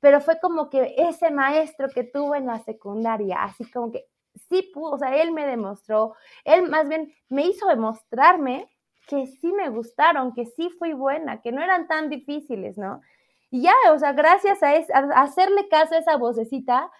[0.00, 4.06] pero fue como que ese maestro que tuve en la secundaria, así como que
[4.48, 8.68] sí pudo, o sea, él me demostró, él más bien me hizo demostrarme
[9.06, 13.00] que sí me gustaron, que sí fui buena, que no eran tan difíciles, ¿no?
[13.50, 14.72] Y ya, o sea, gracias a,
[15.20, 16.90] hacerle caso a esa vocecita,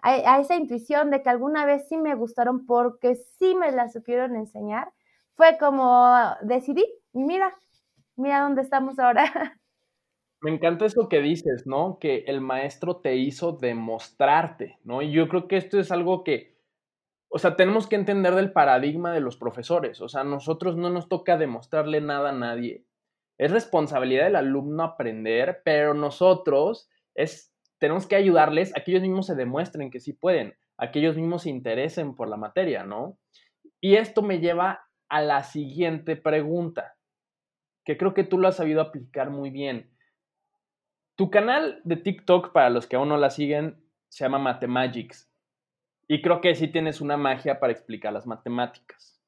[0.00, 4.36] a, esa intuición de que alguna vez sí me gustaron porque sí me la supieron
[4.36, 4.92] enseñar,
[5.34, 7.56] fue como decidí, y mira,
[8.16, 9.24] mira dónde estamos ahora.
[10.44, 11.98] Me encanta eso que dices, ¿no?
[12.00, 15.00] Que el maestro te hizo demostrarte, ¿no?
[15.00, 16.58] Y yo creo que esto es algo que,
[17.28, 20.00] o sea, tenemos que entender del paradigma de los profesores.
[20.00, 22.84] O sea, nosotros no nos toca demostrarle nada a nadie
[23.38, 29.26] es responsabilidad del alumno aprender, pero nosotros es, tenemos que ayudarles a que ellos mismos
[29.26, 33.18] se demuestren que sí pueden, a que ellos mismos se interesen por la materia, ¿no?
[33.80, 36.96] Y esto me lleva a la siguiente pregunta,
[37.84, 39.90] que creo que tú lo has sabido aplicar muy bien.
[41.16, 45.30] Tu canal de TikTok, para los que aún no la siguen, se llama Mathemagics.
[46.08, 49.21] Y creo que sí tienes una magia para explicar las matemáticas.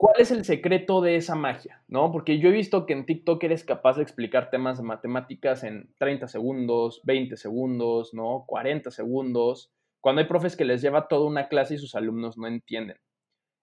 [0.00, 1.84] ¿Cuál es el secreto de esa magia?
[1.86, 2.10] ¿No?
[2.10, 5.94] Porque yo he visto que en TikTok eres capaz de explicar temas de matemáticas en
[5.98, 8.44] 30 segundos, 20 segundos, ¿no?
[8.46, 12.46] 40 segundos, cuando hay profes que les lleva toda una clase y sus alumnos no
[12.46, 12.96] entienden.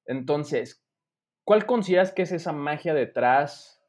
[0.05, 0.85] Entonces,
[1.43, 3.83] ¿cuál consideras que es esa magia detrás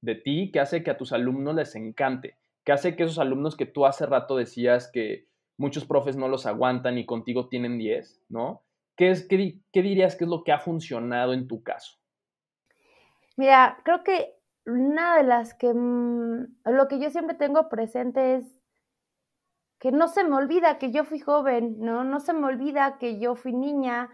[0.00, 2.36] de ti que hace que a tus alumnos les encante?
[2.64, 6.46] Que hace que esos alumnos que tú hace rato decías que muchos profes no los
[6.46, 8.64] aguantan y contigo tienen 10, ¿no?
[9.02, 11.98] ¿Qué, es, qué, dirías que es lo que ha funcionado en tu caso?
[13.36, 18.56] Mira, creo que una de las que, mm, lo que yo siempre tengo presente es
[19.80, 22.04] que no se me olvida que yo fui joven, ¿no?
[22.04, 24.08] No se me olvida que yo fui niña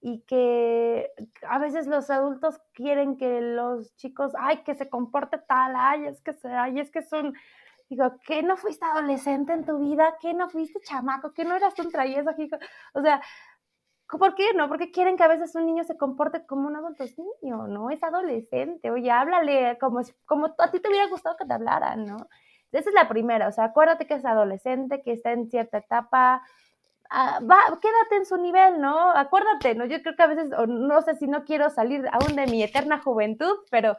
[0.00, 1.12] y que
[1.48, 6.20] a veces los adultos quieren que los chicos, ay, que se comporte tal, ay, es
[6.22, 7.34] que se, ay, es que son,
[7.88, 10.16] digo, ¿qué no fuiste adolescente en tu vida?
[10.20, 11.32] ¿Qué no fuiste chamaco?
[11.32, 12.30] ¿Qué no eras un travieso?
[12.94, 13.22] O sea,
[14.08, 14.68] ¿Por qué no?
[14.68, 17.04] Porque quieren que a veces un niño se comporte como un adulto.
[17.04, 17.90] Es niño, ¿no?
[17.90, 18.90] Es adolescente.
[18.90, 22.28] Oye, háblale como, como a ti te hubiera gustado que te hablaran, ¿no?
[22.72, 23.48] Esa es la primera.
[23.48, 26.42] O sea, acuérdate que es adolescente, que está en cierta etapa.
[27.10, 29.10] Ah, va, quédate en su nivel, ¿no?
[29.10, 29.84] Acuérdate, ¿no?
[29.84, 33.00] Yo creo que a veces, no sé si no quiero salir aún de mi eterna
[33.00, 33.96] juventud, pero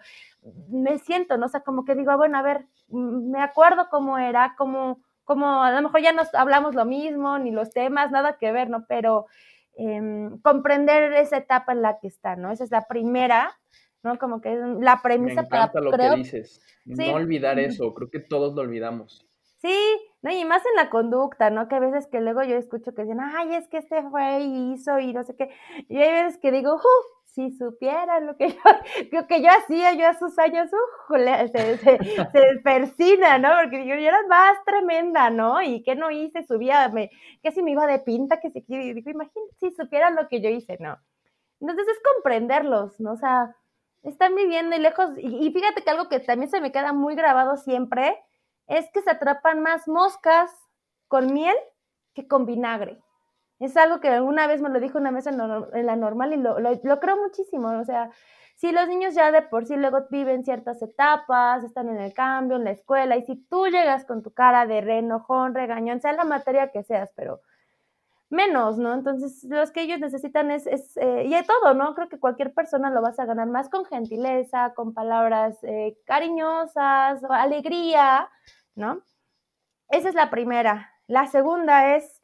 [0.70, 1.46] me siento, ¿no?
[1.46, 5.64] O sea, como que digo, ah, bueno, a ver, me acuerdo cómo era, cómo, cómo,
[5.64, 8.86] a lo mejor ya nos hablamos lo mismo, ni los temas, nada que ver, ¿no?
[8.88, 9.28] Pero
[9.78, 12.52] Em, comprender esa etapa en la que está, ¿no?
[12.52, 13.60] Esa es la primera,
[14.04, 14.18] ¿no?
[14.18, 16.62] Como que es la premisa Me encanta lo que dices.
[16.86, 19.28] No olvidar eso, creo que todos lo olvidamos.
[19.58, 19.78] Sí,
[20.26, 20.32] ¿no?
[20.32, 21.68] Y más en la conducta, ¿no?
[21.68, 24.74] Que a veces que luego yo escucho que dicen, ay, es que este fue y
[24.74, 25.52] hizo y no sé qué.
[25.88, 26.82] Y hay veces que digo,
[27.26, 28.58] si supiera lo que yo,
[29.12, 32.00] lo que yo hacía yo a sus años, uh, se, se,
[32.32, 33.50] se, persina, ¿no?
[33.62, 35.62] Porque yo, yo, era más tremenda, ¿no?
[35.62, 37.12] Y que no hice, subía, me,
[37.44, 40.50] que si me iba de pinta, que si, digo, imagínate si supiera lo que yo
[40.50, 40.98] hice, ¿no?
[41.62, 43.14] Entonces es comprenderlos, ¿no?
[43.14, 43.56] O sea,
[44.02, 47.16] están viviendo y lejos, y, y fíjate que algo que también se me queda muy
[47.16, 48.18] grabado siempre,
[48.68, 50.52] es que se atrapan más moscas
[51.08, 51.56] con miel
[52.14, 53.00] que con vinagre.
[53.60, 56.60] Es algo que alguna vez me lo dijo una vez en, la normal y lo,
[56.60, 57.70] lo, creo muchísimo.
[57.80, 58.12] O sea,
[58.56, 62.58] si los niños ya de por sí luego viven ciertas etapas, están en el cambio,
[62.58, 66.26] en la escuela, y si tú llegas con tu cara de renojón, regañón, sea la
[66.26, 67.42] materia que seas, pero
[68.30, 68.94] menos, ¿no?
[68.94, 71.94] Entonces, los que ellos necesitan es, es eh, y de todo, ¿no?
[71.96, 77.24] Creo que cualquier persona lo vas a ganar más con gentileza, con palabras eh, cariñosas,
[77.30, 78.30] alegría,
[78.76, 79.04] ¿no?
[79.90, 80.92] Esa es la primera.
[81.08, 82.24] La segunda es,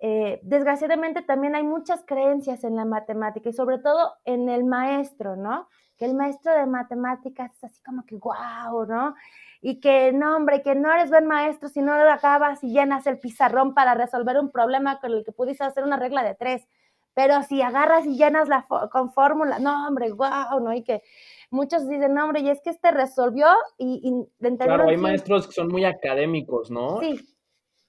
[0.00, 5.36] eh, desgraciadamente también hay muchas creencias en la matemática y sobre todo en el maestro,
[5.36, 5.68] ¿no?
[5.96, 9.14] Que el maestro de matemáticas es así como que wow, ¿no?
[9.60, 13.06] Y que no, hombre, que no eres buen maestro si no lo acabas y llenas
[13.06, 16.68] el pizarrón para resolver un problema con el que pudiste hacer una regla de tres.
[17.14, 20.72] Pero si agarras y llenas la con fórmula, no, hombre, wow, ¿no?
[20.72, 21.02] Y que
[21.50, 25.52] muchos dicen, no, hombre, y es que este resolvió y, y Claro, hay maestros que
[25.52, 27.00] son muy académicos, ¿no?
[27.00, 27.18] Sí.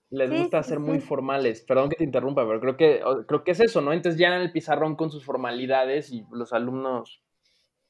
[0.09, 1.61] Les gusta ser muy formales.
[1.61, 3.93] Perdón que te interrumpa, pero creo que, creo que es eso, ¿no?
[3.93, 7.21] Entonces llenan el pizarrón con sus formalidades y los alumnos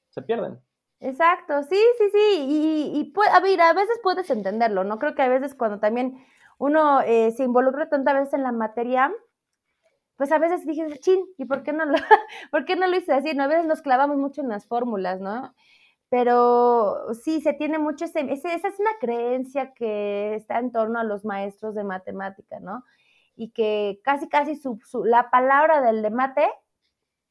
[0.09, 0.59] se pierden.
[1.01, 2.45] Exacto, sí, sí, sí.
[2.49, 4.99] Y, y a ver, a veces puedes entenderlo, ¿no?
[4.99, 6.17] Creo que a veces cuando también
[6.57, 9.11] uno eh, se involucra tantas veces en la materia,
[10.17, 11.93] pues a veces dije, chin, ¿y por qué no lo,
[12.51, 13.33] por qué no lo hice así?
[13.33, 13.43] ¿no?
[13.43, 15.53] A veces nos clavamos mucho en las fórmulas, ¿no?
[16.09, 21.03] Pero sí, se tiene mucho ese, esa es una creencia que está en torno a
[21.05, 22.83] los maestros de matemática, ¿no?
[23.35, 26.49] Y que casi, casi su, la palabra del de mate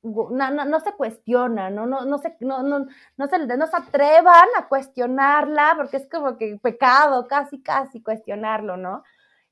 [0.03, 1.87] no, no, no, se cuestiona, ¿no?
[1.87, 2.87] No, no, se, no, no,
[3.17, 8.77] no, se, no se atrevan a cuestionarla, porque es como que pecado, casi, casi cuestionarlo,
[8.77, 9.03] ¿no?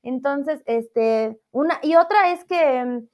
[0.03, 3.07] Entonces, este, una, y otra es que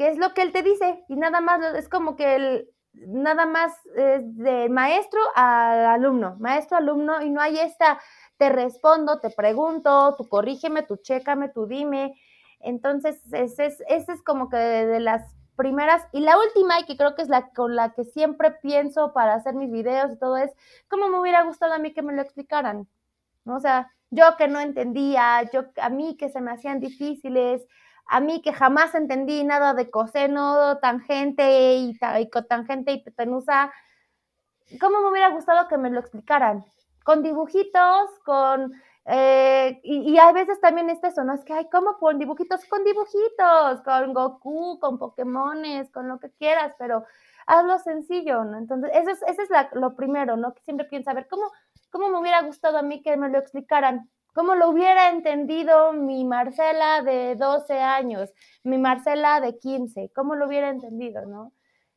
[0.00, 1.04] ¿Qué es lo que él te dice?
[1.08, 6.78] Y nada más es como que el, nada más es de maestro a alumno, maestro,
[6.78, 8.00] alumno, y no hay esta,
[8.38, 12.18] te respondo, te pregunto, tú corrígeme, tú chécame, tú dime.
[12.60, 16.02] Entonces, ese es, ese es como que de, las primeras.
[16.12, 19.34] Y la última, y que creo que es la con la que siempre pienso para
[19.34, 20.50] hacer mis videos y todo, es
[20.88, 22.88] cómo me hubiera gustado a mí que me lo explicaran.
[23.44, 23.56] ¿no?
[23.56, 27.66] O sea, yo que no entendía, yo a mí que se me hacían difíciles,
[28.06, 33.70] a mí que jamás entendí nada de coseno, tangente y, y cotangente y hipotenusa,
[34.80, 36.64] ¿cómo me hubiera gustado que me lo explicaran?
[37.04, 38.72] Con dibujitos, con...
[39.12, 41.34] Eh, y, a veces también es eso, ¿no?
[41.34, 42.64] Es que, ay, ¿cómo con dibujitos?
[42.66, 47.04] Con dibujitos, con Goku, con Pokémones, con lo que quieras, pero
[47.46, 48.56] hazlo sencillo, ¿no?
[48.58, 50.54] Entonces, eso es, eso es lo primero, ¿no?
[50.54, 51.50] Que siempre pienso, a ver, ¿cómo,
[51.90, 54.08] ¿cómo me hubiera gustado a mí que me lo explicaran?
[54.32, 58.30] ¿Cómo lo hubiera entendido mi Marcela de 12 años,
[58.62, 60.12] mi Marcela de 15?
[60.14, 61.52] ¿Cómo lo hubiera entendido, no?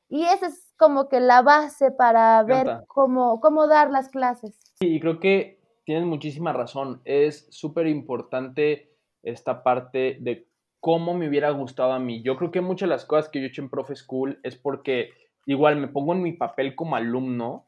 [0.10, 4.58] Y esa es como que la base para ver cómo, cómo dar las clases.
[4.80, 7.02] Sí, y creo que tienes muchísima razón.
[7.06, 10.48] Es súper importante esta parte de
[10.80, 12.22] cómo me hubiera gustado a mí.
[12.24, 14.56] Yo creo que muchas de las cosas que yo he hecho en Profe School es
[14.56, 15.12] porque
[15.46, 17.68] igual me pongo en mi papel como alumno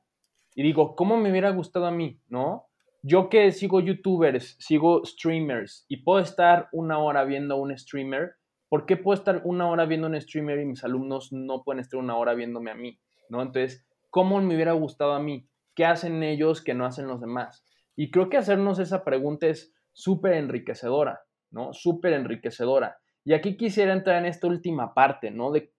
[0.54, 2.20] y digo, ¿cómo me hubiera gustado a mí?
[2.28, 2.68] ¿No?
[3.08, 8.34] yo que sigo youtubers, sigo streamers y puedo estar una hora viendo a un streamer,
[8.68, 11.82] ¿por qué puedo estar una hora viendo a un streamer y mis alumnos no pueden
[11.82, 13.00] estar una hora viéndome a mí?
[13.30, 13.44] ¿No?
[13.44, 15.48] Entonces, ¿cómo me hubiera gustado a mí?
[15.76, 17.64] ¿Qué hacen ellos que no hacen los demás?
[17.96, 21.22] Y creo que hacernos esa pregunta es súper enriquecedora,
[21.52, 21.74] ¿no?
[21.74, 22.98] Súper enriquecedora.
[23.24, 25.52] Y aquí quisiera entrar en esta última parte, ¿no?
[25.52, 25.74] De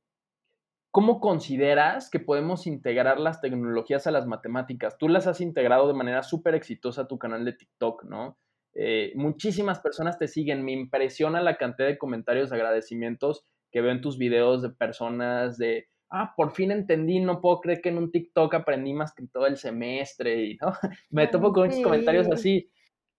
[0.96, 4.96] ¿Cómo consideras que podemos integrar las tecnologías a las matemáticas?
[4.96, 8.38] Tú las has integrado de manera súper exitosa a tu canal de TikTok, ¿no?
[8.72, 10.64] Eh, muchísimas personas te siguen.
[10.64, 15.86] Me impresiona la cantidad de comentarios, agradecimientos que veo en tus videos de personas de,
[16.16, 19.46] ah, por fin entendí, no puedo creer que en un TikTok aprendí más que todo
[19.46, 20.72] el semestre, y, ¿no?
[21.10, 22.70] Me topo con muchos comentarios así.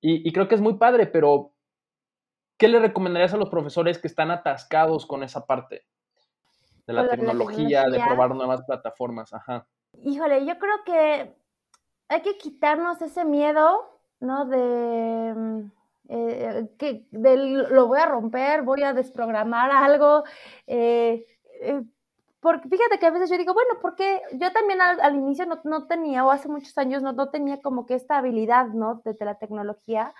[0.01, 1.53] Y, y creo que es muy padre, pero
[2.57, 5.85] ¿qué le recomendarías a los profesores que están atascados con esa parte?
[6.87, 9.67] de la, tecnología, de probar nuevas plataformas, ajá.
[10.03, 11.35] Híjole, yo creo que
[12.07, 14.45] hay que quitarnos ese miedo, ¿no?
[14.45, 15.71] De mm,
[16.07, 20.23] eh, que lo voy a romper, voy a desprogramar algo.
[20.65, 21.25] Eh,
[21.61, 21.83] eh,
[22.47, 26.23] porque fíjate que a veces yo digo, bueno, porque yo también al, inicio no, tenía,
[26.23, 29.01] o hace muchos años no, no tenía como que esta habilidad, ¿no?
[29.03, 30.13] De, de la tecnología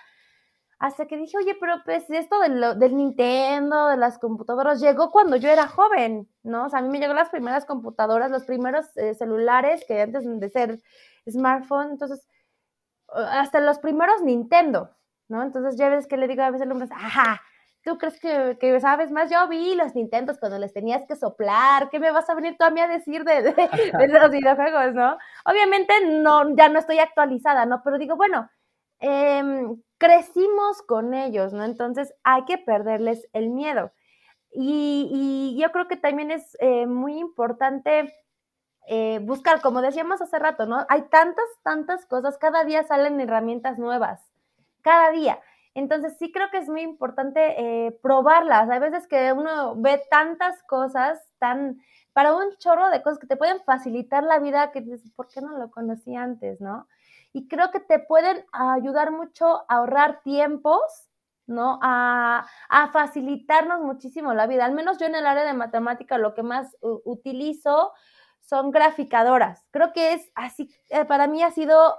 [0.78, 5.48] hasta que dije, oye, pero pues esto del Nintendo, de las computadoras, llegó cuando yo
[5.48, 6.66] era joven, ¿no?
[6.66, 10.24] O sea, a mí me llegó las primeras computadoras, los primeros eh, celulares que antes
[10.24, 10.80] de ser
[11.26, 12.28] smartphone, entonces,
[13.08, 14.94] hasta los primeros Nintendo,
[15.28, 15.42] ¿no?
[15.42, 17.40] Entonces ya ves que le digo a veces alumnos, ajá,
[17.88, 19.30] ¿tú crees que, sabes más?
[19.30, 22.64] Yo vi los Nintendos cuando les tenías que soplar, ¿qué me vas a venir tú
[22.66, 23.52] a mí a decir de, de,
[24.20, 25.16] los videojuegos, no?
[25.46, 27.80] Obviamente no, ya no estoy actualizada, ¿no?
[27.82, 28.50] Pero digo, bueno,
[28.98, 31.64] em, crecimos con ellos, ¿no?
[31.64, 33.92] Entonces hay que perderles el miedo.
[34.52, 38.14] Y, yo creo que también es eh, muy importante
[38.86, 40.84] eh, buscar, como decíamos hace rato, ¿no?
[40.90, 44.20] Hay tantas, tantas cosas, cada día salen herramientas nuevas,
[44.82, 45.40] cada día.
[45.78, 48.68] Entonces sí creo que es muy importante eh, probarlas.
[48.68, 51.78] Hay veces que uno ve tantas cosas, tan
[52.12, 55.40] para un chorro de cosas que te pueden facilitar la vida que dices, ¿por qué
[55.40, 56.88] no lo conocí antes, no?
[57.32, 60.80] Y creo que te pueden ayudar mucho a ahorrar tiempos,
[61.46, 61.78] ¿no?
[61.80, 62.44] A,
[62.92, 64.64] facilitarnos muchísimo la vida.
[64.64, 67.92] Al menos yo en el área de matemática lo que más utilizo
[68.40, 69.64] son graficadoras.
[69.70, 71.94] Creo que es así, eh, para mí ha sido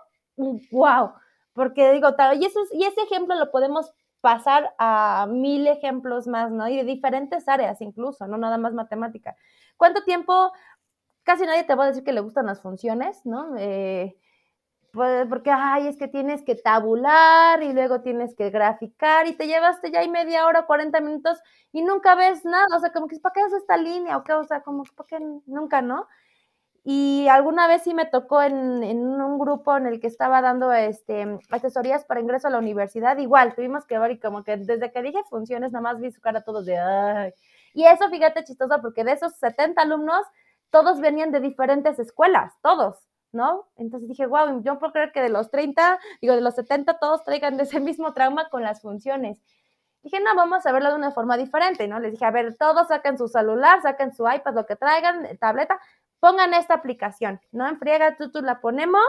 [0.72, 1.14] wow
[1.60, 2.08] porque digo,
[2.40, 3.92] y, eso, y ese ejemplo lo podemos
[4.22, 6.70] pasar a mil ejemplos más, ¿no?
[6.70, 9.36] Y de diferentes áreas incluso, no nada más matemática.
[9.76, 10.54] ¿Cuánto tiempo?
[11.24, 13.58] Casi nadie te va a decir que le gustan las funciones, ¿no?
[13.58, 14.16] Eh,
[14.94, 19.48] pues porque, ay, es que tienes que tabular y luego tienes que graficar y te
[19.48, 21.42] llevaste ya ahí media hora, 40 minutos
[21.74, 24.16] y nunca ves nada, o sea, como que, ¿para qué es esta línea?
[24.16, 26.08] O qué, o sea, como, ¿para qué nunca, no?
[26.84, 31.40] Y alguna vez sí me tocó en, un grupo en el que estaba dando este,
[31.52, 33.18] asesorías para ingreso a la universidad.
[33.18, 36.22] Igual, tuvimos que ver y como que desde que dije funciones, nada más vi su
[36.22, 37.34] cara todos de ¡ay!
[37.74, 40.26] Y eso, fíjate, chistoso, porque de esos 70 alumnos,
[40.70, 42.98] todos venían de diferentes escuelas, todos,
[43.32, 43.68] ¿no?
[43.76, 47.24] Entonces dije, wow, yo puedo creer que de los 30, digo, de los 70, todos
[47.24, 49.42] traigan ese mismo trauma con las funciones.
[50.02, 52.00] Dije, no, vamos a verlo de una forma diferente, ¿no?
[52.00, 55.80] Les dije, a ver, todos saquen su celular, saquen su iPad, lo que traigan, tableta,
[56.20, 57.68] pongan esta aplicación, ¿no?
[57.68, 59.06] En friega tú, tú la ponemos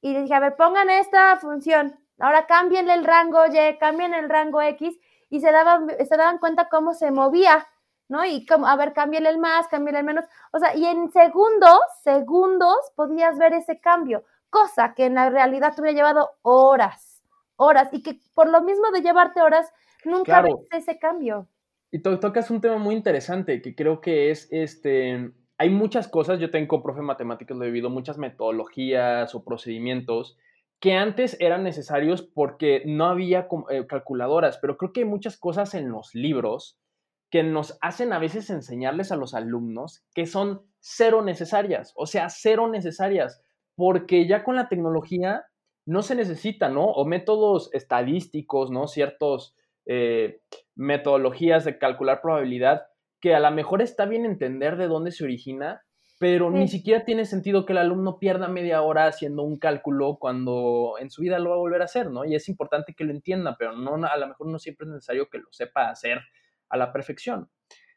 [0.00, 4.28] y les dije, a ver, pongan esta función, ahora cámbienle el rango Y, cambien el
[4.28, 4.98] rango X
[5.28, 7.66] y se daban, se daban cuenta cómo se movía,
[8.08, 8.24] ¿no?
[8.24, 11.78] Y como, a ver, cámbienle el más, cámbienle el menos, o sea, y en segundos,
[12.02, 17.22] segundos podías ver ese cambio, cosa que en la realidad te hubiera llevado horas,
[17.56, 19.72] horas, y que por lo mismo de llevarte horas,
[20.04, 21.48] nunca ves ese cambio.
[21.92, 26.50] Y tocas un tema muy interesante que creo que es este hay muchas cosas, yo
[26.50, 30.38] tengo profe de matemáticas, lo he vivido, muchas metodologías o procedimientos
[30.80, 35.74] que antes eran necesarios porque no había eh, calculadoras, pero creo que hay muchas cosas
[35.74, 36.80] en los libros
[37.28, 42.30] que nos hacen a veces enseñarles a los alumnos que son cero necesarias, o sea,
[42.30, 43.42] cero necesarias,
[43.74, 45.44] porque ya con la tecnología
[45.84, 46.86] no se necesita, ¿no?
[46.86, 48.88] O métodos estadísticos, ¿no?
[48.88, 49.54] Ciertos
[49.84, 50.40] eh,
[50.74, 52.86] metodologías de calcular probabilidad
[53.20, 55.82] que a lo mejor está bien entender de dónde se origina,
[56.18, 60.96] pero ni siquiera tiene sentido que el alumno pierda media hora haciendo un cálculo cuando
[61.00, 62.26] en su vida lo va a volver a hacer, ¿no?
[62.26, 65.30] Y es importante que lo entienda, pero no, a lo mejor no siempre es necesario
[65.30, 66.20] que lo sepa hacer
[66.68, 67.48] a la perfección.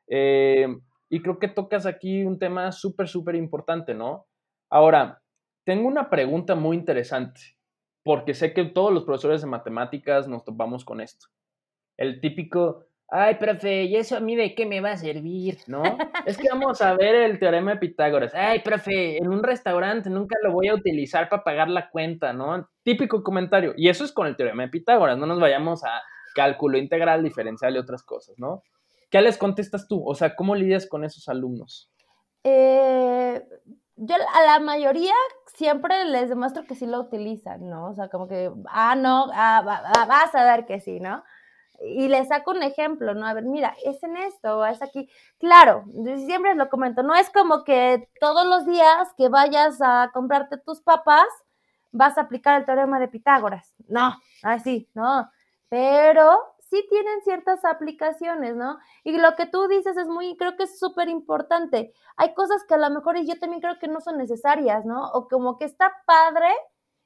[0.07, 0.67] Eh,
[1.09, 4.25] y creo que tocas aquí un tema súper, súper importante, ¿no?
[4.69, 5.21] Ahora,
[5.65, 7.41] tengo una pregunta muy interesante,
[8.03, 11.27] porque sé que todos los profesores de matemáticas nos topamos con esto.
[11.97, 12.85] El típico,
[13.15, 15.59] Ay, profe, ¿y eso a mí de qué me va a servir?
[15.67, 15.83] ¿No?
[16.25, 18.33] Es que vamos a ver el teorema de Pitágoras.
[18.33, 22.67] Ay, profe, en un restaurante nunca lo voy a utilizar para pagar la cuenta, ¿no?
[22.81, 23.75] Típico comentario.
[23.77, 26.01] Y eso es con el teorema de Pitágoras, no nos vayamos a
[26.33, 28.63] cálculo integral, diferencial y otras cosas, ¿no?
[29.11, 30.03] ¿Qué les contestas tú?
[30.03, 31.91] O sea, ¿cómo lidias con esos alumnos?
[32.43, 33.43] Eh,
[33.95, 35.13] yo a la mayoría
[35.53, 37.89] siempre les demuestro que sí lo utilizan, ¿no?
[37.89, 39.61] O sea, como que, ah, no, ah,
[40.07, 41.23] vas a ver que sí, ¿no?
[41.85, 43.27] Y le saco un ejemplo, ¿no?
[43.27, 45.09] A ver, mira, es en esto, es aquí.
[45.39, 45.85] Claro,
[46.25, 50.81] siempre lo comento, no es como que todos los días que vayas a comprarte tus
[50.81, 51.27] papas
[51.91, 53.73] vas a aplicar el teorema de Pitágoras.
[53.87, 55.29] No, así, no.
[55.69, 58.79] Pero sí tienen ciertas aplicaciones, ¿no?
[59.03, 61.93] Y lo que tú dices es muy, creo que es súper importante.
[62.17, 65.11] Hay cosas que a lo mejor yo también creo que no son necesarias, ¿no?
[65.11, 66.49] O como que está padre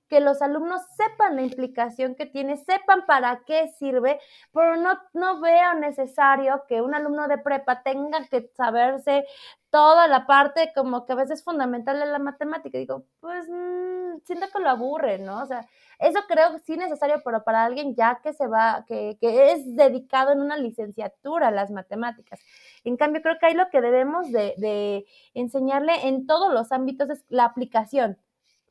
[0.07, 4.19] que los alumnos sepan la implicación que tiene, sepan para qué sirve,
[4.53, 9.25] pero no, no veo necesario que un alumno de prepa tenga que saberse
[9.69, 12.77] toda la parte como que a veces es fundamental de la matemática.
[12.77, 15.41] Digo, pues mm, siento que lo aburre, ¿no?
[15.43, 15.67] O sea,
[15.99, 19.75] eso creo que sí necesario, pero para alguien ya que se va, que, que es
[19.75, 22.39] dedicado en una licenciatura a las matemáticas.
[22.83, 27.09] En cambio, creo que ahí lo que debemos de, de enseñarle en todos los ámbitos
[27.09, 28.17] es la aplicación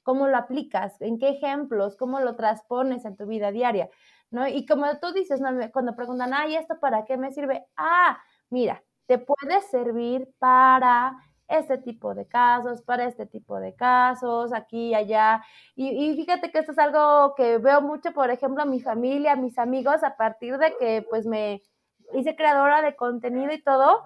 [0.07, 3.91] cómo lo aplicas, en qué ejemplos, cómo lo transpones en tu vida diaria.
[4.31, 4.47] ¿no?
[4.47, 5.49] Y como tú dices, ¿no?
[5.73, 7.67] cuando preguntan, ay, ¿esto para qué me sirve?
[7.77, 8.17] Ah,
[8.49, 11.17] mira, te puede servir para
[11.49, 15.45] este tipo de casos, para este tipo de casos, aquí y allá.
[15.75, 19.37] Y, fíjate que esto es algo que veo mucho, por ejemplo, a mi familia, a
[19.37, 21.63] mis amigos, a partir de que pues me
[22.15, 24.05] hice creadora de contenido y todo,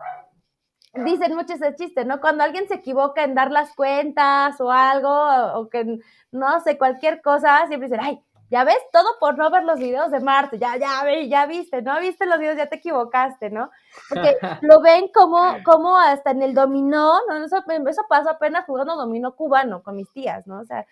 [0.93, 2.21] dicen mucho ese chiste, ¿no?
[2.21, 5.11] Cuando alguien se equivoca en dar las cuentas o algo,
[5.55, 5.99] o que
[6.33, 8.21] no sé, cualquier cosa, siempre dicen, ay,
[8.51, 12.01] ya ves, todo por no ver los videos de Marte, ya, ya, ya viste, no
[12.01, 13.71] viste los videos, ya te equivocaste, ¿no?
[14.09, 17.45] Porque lo ven como, como hasta en el dominó, ¿no?
[17.45, 20.59] Eso, eso pasó apenas jugando dominó cubano con mis tías, ¿no?
[20.61, 20.85] O sea,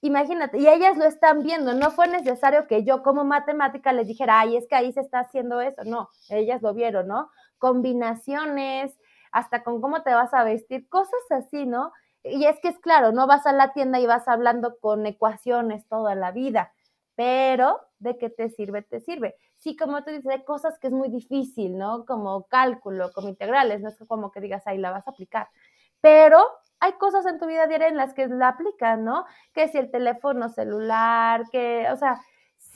[0.00, 4.40] imagínate, y ellas lo están viendo, no fue necesario que yo como matemática les dijera,
[4.40, 7.30] ay, es que ahí se está haciendo eso, no, ellas lo vieron, ¿no?
[7.58, 8.98] Combinaciones,
[9.36, 11.92] hasta con cómo te vas a vestir, cosas así, ¿no?
[12.24, 15.86] Y es que es claro, no vas a la tienda y vas hablando con ecuaciones
[15.88, 16.72] toda la vida
[17.16, 18.82] pero ¿de qué te sirve?
[18.82, 19.36] Te sirve.
[19.56, 22.04] Sí, como tú dices, hay cosas que es muy difícil, ¿no?
[22.04, 25.48] Como cálculo, como integrales, no es como que digas, ahí la vas a aplicar.
[26.00, 26.46] Pero
[26.78, 29.24] hay cosas en tu vida diaria en las que la aplican, ¿no?
[29.54, 32.20] Que si el teléfono celular, que, o sea,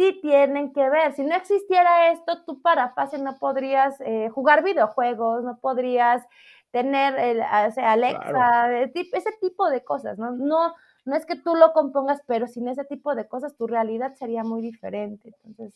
[0.00, 1.12] sí tienen que ver.
[1.12, 6.26] Si no existiera esto, tú para fácil no podrías eh, jugar videojuegos, no podrías
[6.70, 10.32] tener el, o sea, Alexa, ese tipo de cosas, ¿no?
[10.32, 10.72] No,
[11.04, 14.42] no es que tú lo compongas, pero sin ese tipo de cosas tu realidad sería
[14.42, 15.34] muy diferente.
[15.44, 15.74] Entonces,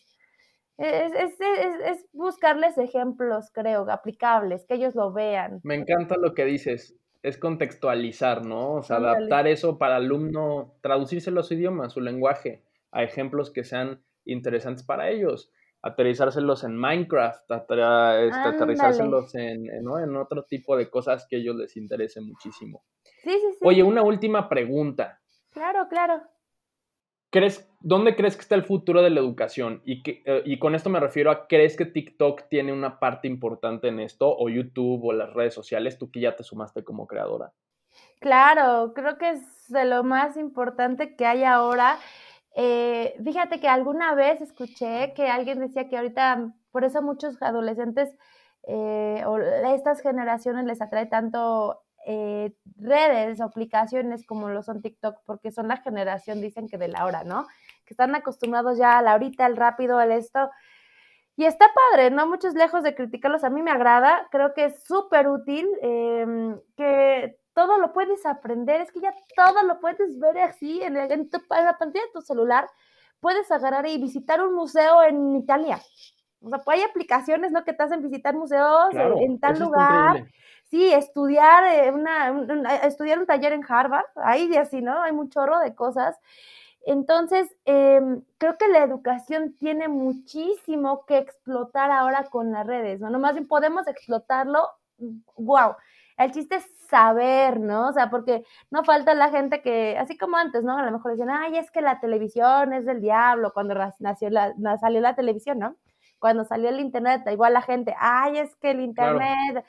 [0.79, 5.61] es, buscarles ejemplos, creo, aplicables, que ellos lo vean.
[5.65, 8.75] Me encanta lo que dices, es contextualizar, ¿no?
[8.75, 13.51] O sea, adaptar eso para alumno, traducírselo a su idioma, a su lenguaje, a ejemplos
[13.51, 15.53] que sean interesantes para ellos
[15.85, 21.77] aterrizárselos en Minecraft, este, aterrizárselos en, en, otro tipo de cosas que a ellos les
[21.77, 22.83] interese muchísimo.
[23.23, 23.59] Sí, sí, sí.
[23.61, 25.21] Oye, una última pregunta.
[25.51, 26.23] Claro, claro.
[27.29, 29.83] ¿Crees, ¿Dónde crees que está el futuro de la educación?
[29.85, 33.29] Y, que, eh, y con esto me refiero a, ¿crees que TikTok tiene una parte
[33.29, 34.35] importante en esto?
[34.35, 35.99] ¿O YouTube o las redes sociales?
[35.99, 37.53] Tú que ya te sumaste como creadora.
[38.21, 41.99] Claro, creo que es de lo más importante que hay ahora.
[42.55, 48.17] Eh, fíjate que alguna vez escuché que alguien decía que ahorita, por eso muchos adolescentes
[48.67, 55.19] eh, o estas generaciones les atrae tanto eh, redes o aplicaciones como lo son TikTok,
[55.27, 57.47] porque son la generación, dicen que de la hora, ¿no?
[57.87, 60.51] Que están acostumbrados ya a la ahorita, al rápido, al esto.
[61.37, 62.27] Y está padre, ¿no?
[62.29, 67.39] Muchos lejos de criticarlos, a mí me agrada, creo que es súper útil, em, que
[67.55, 71.31] todo lo puedes aprender, es que ya todo lo puedes ver así en, el, en,
[71.33, 72.69] la pantalla de tu celular,
[73.21, 75.81] puedes agarrar y visitar un museo en Italia.
[76.43, 77.65] O sea, pues hay aplicaciones, ¿no?
[77.65, 80.27] Que te hacen visitar museos en, tal lugar.
[80.65, 82.29] Sí, estudiar, eh, una,
[82.83, 85.01] estudiar un taller en Harvard, ahí de así, ¿no?
[85.01, 86.19] Hay un chorro de cosas.
[86.87, 93.19] Entonces, em, creo que la educación tiene muchísimo que explotar ahora con las redes, ¿no?
[93.19, 94.69] Más bien podemos explotarlo,
[95.37, 95.77] wow.
[96.19, 97.89] El chiste es saber, ¿no?
[97.89, 100.79] O sea, porque no falta la gente que, así como antes, ¿no?
[100.79, 104.55] A lo mejor dicen, ay, es que la televisión es del diablo, cuando nació la,
[104.81, 105.77] salió la televisión, ¿no?
[106.19, 109.65] Cuando salió el internet, igual la gente, ay, es que el internet,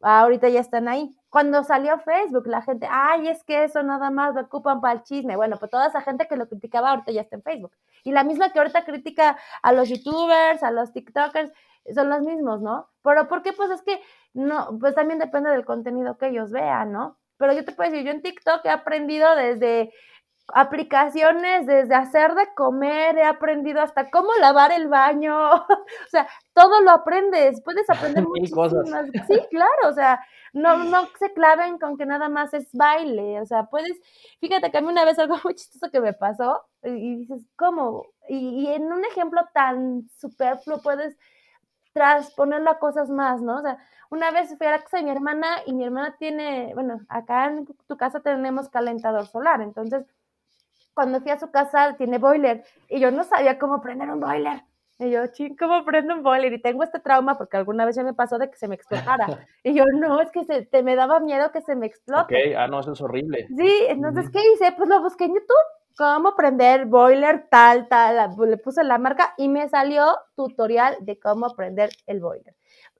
[0.00, 1.16] ahorita ya están ahí.
[1.30, 5.02] Cuando salió Facebook, la gente, ay, es que eso nada más lo ocupan para el
[5.02, 5.36] chisme.
[5.36, 7.72] Bueno, pues toda esa gente que lo criticaba ahorita ya está en Facebook.
[8.04, 11.52] Y la misma que ahorita critica a los youtubers, a los TikTokers,
[11.94, 12.88] son los mismos, ¿no?
[13.02, 13.52] Pero ¿por qué?
[13.52, 14.00] Pues es que
[14.34, 17.18] no, pues también depende del contenido que ellos vean, ¿no?
[17.38, 19.92] Pero yo te puedo decir, yo en TikTok he aprendido desde
[20.48, 26.80] aplicaciones, desde hacer de comer, he aprendido hasta cómo lavar el baño, o sea, todo
[26.82, 28.72] lo aprendes, puedes aprender muchísimas
[29.26, 30.20] Sí, claro, o sea,
[30.52, 33.98] no, no se claven con que nada más es baile, o sea, puedes,
[34.40, 38.06] fíjate que a mí una vez algo muy chistoso que me pasó, y dices, ¿cómo?
[38.28, 41.16] Y, y en un ejemplo tan superfluo puedes
[41.94, 43.58] transponerlo a cosas más, ¿no?
[43.58, 43.78] O sea,
[44.10, 47.46] una vez fui a la casa de mi hermana y mi hermana tiene, bueno, acá
[47.46, 50.04] en tu casa tenemos calentador solar, entonces
[50.94, 54.62] cuando fui a su casa tiene boiler y yo no sabía cómo prender un boiler.
[54.96, 56.52] Y yo, ching, ¿cómo prendo un boiler?
[56.52, 59.26] Y tengo este trauma porque alguna vez ya me pasó de que se me explotara.
[59.64, 62.52] Y yo, no, es que se, te, me daba miedo que se me explote.
[62.52, 63.48] Ok, ah, no, eso es horrible.
[63.56, 64.70] Sí, entonces, ¿qué hice?
[64.76, 65.56] Pues lo busqué en YouTube
[65.96, 71.54] cómo prender boiler tal, tal, le puse la marca y me salió tutorial de cómo
[71.54, 72.54] prender el boiler.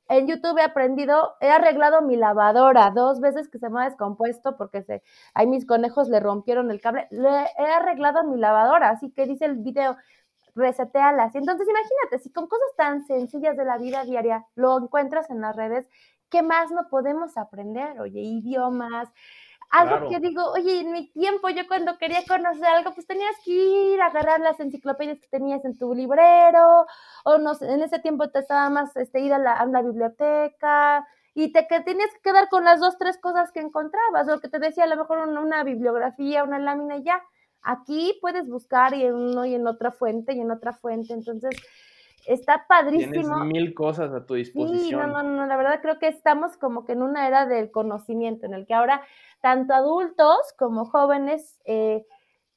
[0.09, 4.57] En YouTube he aprendido, he arreglado mi lavadora dos veces que se me ha descompuesto
[4.57, 5.03] porque se,
[5.33, 7.09] ahí mis conejos le rompieron el cable.
[7.11, 7.29] Le,
[7.59, 9.97] he arreglado mi lavadora, así que dice el video,
[10.55, 11.35] resetealas.
[11.35, 15.57] Entonces imagínate, si con cosas tan sencillas de la vida diaria lo encuentras en las
[15.57, 15.89] redes,
[16.31, 18.01] ¿qué más no podemos aprender?
[18.01, 19.09] Oye, idiomas,
[19.79, 23.53] algo que digo, oye, en mi tiempo yo cuando quería conocer algo, pues tenías que
[23.53, 26.87] ir a agarrar las enciclopedias que tenías en tu librero,
[27.25, 29.83] o no sé, en ese tiempo te estaba más este, ir a la, a la
[29.83, 34.41] biblioteca, y te que tenías que quedar con las dos, tres cosas que encontrabas, lo
[34.41, 37.23] que te decía, a lo mejor una, una bibliografía, una lámina y ya.
[37.63, 41.57] Aquí puedes buscar y en uno y en otra fuente y en otra fuente, entonces
[42.27, 43.13] está padrísimo.
[43.13, 44.81] Tienes mil cosas a tu disposición.
[44.83, 47.71] Sí, no, no, no, la verdad creo que estamos como que en una era del
[47.71, 49.03] conocimiento, en el que ahora
[49.41, 52.07] tanto adultos como jóvenes eh,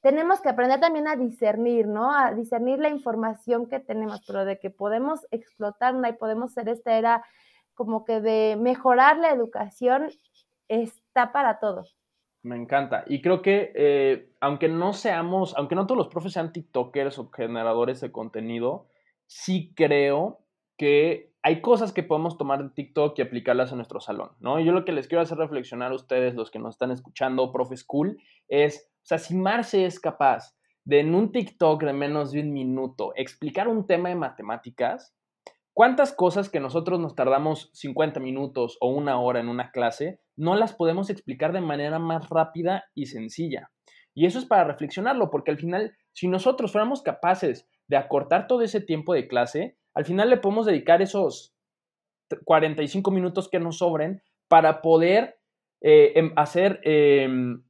[0.00, 2.14] tenemos que aprender también a discernir, ¿no?
[2.14, 6.96] A discernir la información que tenemos, pero de que podemos explotarla y podemos ser esta
[6.96, 7.24] era
[7.74, 10.08] como que de mejorar la educación
[10.68, 11.96] está para todos.
[12.42, 13.04] Me encanta.
[13.06, 17.30] Y creo que eh, aunque no seamos, aunque no todos los profes sean TikTokers o
[17.30, 18.86] generadores de contenido,
[19.28, 20.40] sí creo
[20.76, 24.58] que hay cosas que podemos tomar de TikTok y aplicarlas en nuestro salón, ¿no?
[24.58, 27.76] Yo lo que les quiero hacer reflexionar a ustedes, los que nos están escuchando, profe
[27.76, 33.12] school, es, si Marce es capaz de en un TikTok de menos de un minuto
[33.14, 35.14] explicar un tema de matemáticas,
[35.74, 40.56] ¿cuántas cosas que nosotros nos tardamos 50 minutos o una hora en una clase, no
[40.56, 43.70] las podemos explicar de manera más rápida y sencilla?
[44.14, 48.62] Y eso es para reflexionarlo, porque al final, si nosotros fuéramos capaces de acortar todo
[48.62, 51.54] ese tiempo de clase, al final le podemos dedicar esos
[52.44, 55.38] 45 minutos que nos sobren para poder
[55.80, 57.62] eh, em, hacer em,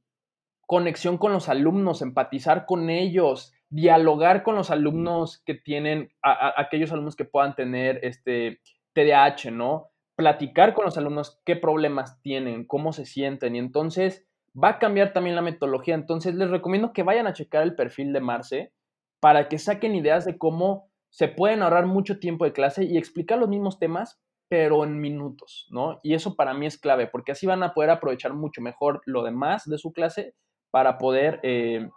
[0.67, 7.15] conexión con los alumnos, empatizar con ellos, dialogar con los alumnos que tienen, aquellos alumnos
[7.15, 8.59] que puedan tener este
[8.93, 9.89] TDAH, ¿no?
[10.15, 14.27] Platicar con los alumnos qué problemas tienen, cómo se sienten y entonces
[14.61, 15.95] va a cambiar también la metodología.
[15.95, 18.73] Entonces les recomiendo que vayan a checar el perfil de Marce
[19.19, 23.39] para que saquen ideas de cómo se pueden ahorrar mucho tiempo de clase y explicar
[23.39, 25.99] los mismos temas, pero en minutos, ¿no?
[26.03, 29.23] Y eso para mí es clave, porque así van a poder aprovechar mucho mejor lo
[29.23, 30.35] demás de su clase
[30.71, 31.89] para poder, eh,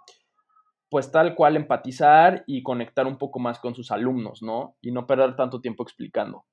[0.91, 4.77] pues tal cual, empatizar y conectar un poco más con sus alumnos, ¿no?
[4.83, 6.45] Y no perder tanto tiempo explicando.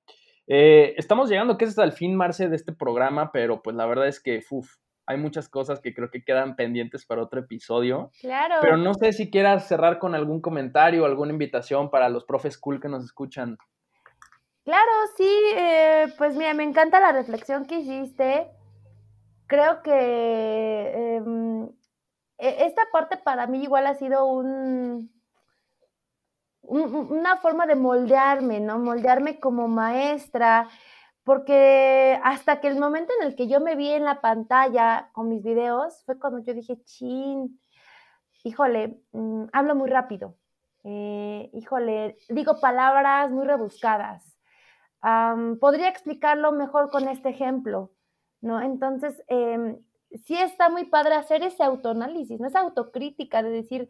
[0.48, 3.86] Eh, estamos llegando, que es hasta el fin, Marce, de este programa, pero pues la
[3.86, 4.70] verdad es que, uff,
[5.10, 8.12] hay muchas cosas que creo que quedan pendientes para otro episodio.
[8.22, 8.58] Claro.
[8.62, 12.60] Pero no sé si quieras cerrar con algún comentario, o alguna invitación para los profes
[12.60, 13.58] cool que nos escuchan.
[14.66, 18.52] Claro, sí, eh, pues mira, me encanta la reflexión que hiciste.
[19.48, 21.64] Creo que em,
[22.38, 25.12] e, esta parte para mí igual ha sido un,
[26.62, 28.78] una forma de moldearme, ¿no?
[28.78, 30.70] Moldearme como maestra,
[31.30, 35.30] porque hasta que el momento en el que yo me vi en la pantalla con
[35.30, 37.62] mis videos fue cuando yo dije, chin,
[38.44, 40.38] híjole, mm, hablo muy rápido,
[40.84, 44.40] eh, híjole, digo palabras muy rebuscadas.
[45.62, 47.92] podría explicarlo mejor con este ejemplo,
[48.42, 48.60] ¿no?
[48.60, 49.78] Entonces, em,
[50.26, 53.88] sí está muy padre hacer ese autoanálisis, no esa autocrítica de decir,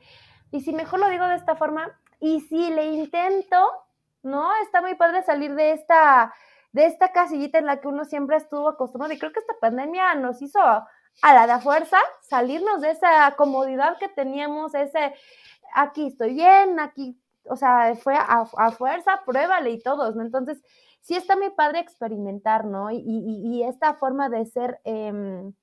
[0.52, 1.88] y si mejor lo digo de esta forma,
[2.20, 3.66] y si le intento,
[4.24, 4.52] ¿no?
[4.64, 6.34] Está muy padre salir de esta
[6.72, 9.14] de esta casillita en la que uno siempre estuvo acostumbrado.
[9.14, 13.98] Y creo que esta pandemia nos hizo a la de fuerza salirnos de esa comodidad
[13.98, 15.14] que teníamos, ese
[15.74, 20.24] aquí estoy bien, aquí, o sea, fue a, fuerza, pruébale y todos, ¿no?
[20.24, 20.62] Entonces,
[21.02, 22.92] sí está muy padre experimentar, ¿no?
[22.92, 25.54] Y, y, esta forma de ser, em,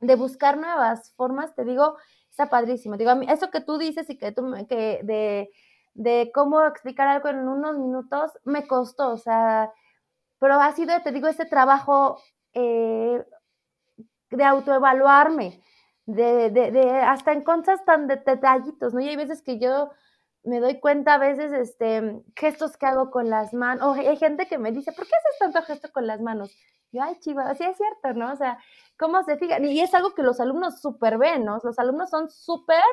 [0.00, 1.96] de buscar nuevas formas, te digo,
[2.30, 2.96] está padrísimo.
[2.96, 5.50] Digo, a mí, eso que tú dices y que tú, que de,
[5.94, 9.72] de cómo explicar algo en unos minutos, me costó, o sea,
[10.38, 12.18] pero ha sido, te digo, este trabajo
[12.52, 13.24] eh,
[14.30, 15.62] de autoevaluarme,
[16.06, 19.00] de, de, de, hasta en cosas tan de detallitos, ¿no?
[19.00, 19.90] Y hay veces que yo
[20.42, 24.46] me doy cuenta a veces, este, gestos que hago con las manos, o hay gente
[24.46, 26.54] que me dice, ¿por qué haces tanto gesto con las manos?
[26.92, 28.32] Yo, ay, chiva, así es cierto, ¿no?
[28.32, 28.58] O sea,
[28.98, 29.64] ¿cómo se fijan?
[29.64, 31.58] Y es algo que los alumnos súper ven, ¿no?
[31.62, 32.84] Los alumnos son súper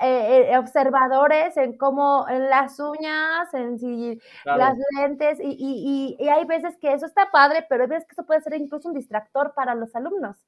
[0.00, 6.44] eh, eh, observadores en cómo en las uñas, en si las lentes, y, y, hay
[6.46, 9.52] veces que eso está padre, pero hay veces que eso puede ser incluso un distractor
[9.54, 10.38] para los alumnos.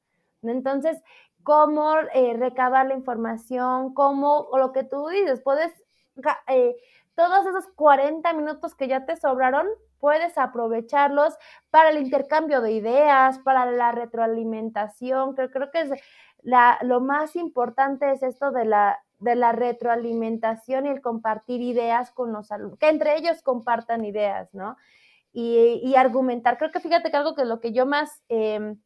[0.43, 1.03] Entonces,
[1.43, 5.73] cómo eh, recabar la información, cómo, o lo que tú dices, puedes,
[7.15, 9.67] todos esos 40 minutos que ya te sobraron,
[9.99, 11.37] puedes aprovecharlos
[11.71, 15.35] para el intercambio de ideas, para la retroalimentación.
[15.35, 15.91] Creo, creo que es
[16.43, 22.11] la, lo más importante es esto de la de la retroalimentación y el compartir ideas
[22.11, 24.77] con los alumnos, que entre ellos compartan ideas, ¿no?
[25.33, 26.59] Y, argumentar.
[26.59, 28.79] Creo que fíjate que algo que lo que yo más em,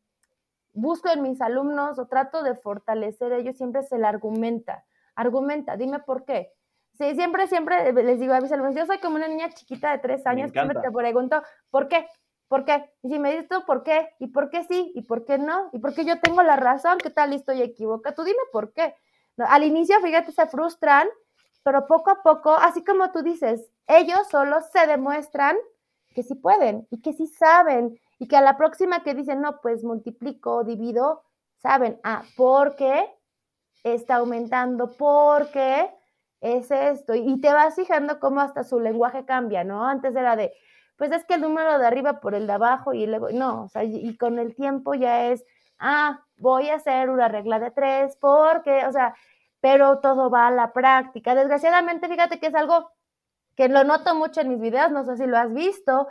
[0.72, 4.84] busco en mis alumnos o trato de fortalecer ellos siempre es el argumenta.
[5.16, 6.52] Argumenta, dime por qué.
[6.98, 9.98] Sí, siempre, siempre les digo a mis alumnos, yo soy como una niña chiquita de
[9.98, 12.06] tres años, siempre te pregunto, ¿por qué?
[12.48, 12.90] ¿Por qué?
[13.02, 14.10] Y si me dices tú, ¿por qué?
[14.18, 14.92] ¿Y por qué sí?
[14.94, 15.68] ¿Y por qué no?
[15.72, 16.98] ¿Y por qué yo tengo la razón?
[16.98, 18.14] ¿Qué tal y estoy equivocada?
[18.14, 18.94] Tú dime por qué.
[19.38, 21.08] Al inicio, fíjate, se frustran,
[21.62, 25.56] pero poco a poco, así como tú dices, ellos solo se demuestran
[26.14, 29.60] que sí pueden y que sí saben y que a la próxima que dicen, no,
[29.60, 31.22] pues multiplico, divido,
[31.58, 33.10] saben, ah, ¿por qué
[33.84, 34.96] está aumentando?
[34.96, 35.90] ¿Por qué
[36.40, 37.14] es esto?
[37.14, 39.86] Y te vas fijando cómo hasta su lenguaje cambia, ¿no?
[39.86, 40.54] Antes era de,
[40.96, 43.68] pues es que el número de arriba por el de abajo y luego, no, o
[43.68, 45.44] sea, y con el tiempo ya es,
[45.78, 49.14] ah, voy a hacer una regla de tres porque, o sea,
[49.60, 51.34] pero todo va a la práctica.
[51.34, 52.90] Desgraciadamente, fíjate que es algo
[53.56, 56.08] que lo noto mucho en mis videos, no sé si lo has visto,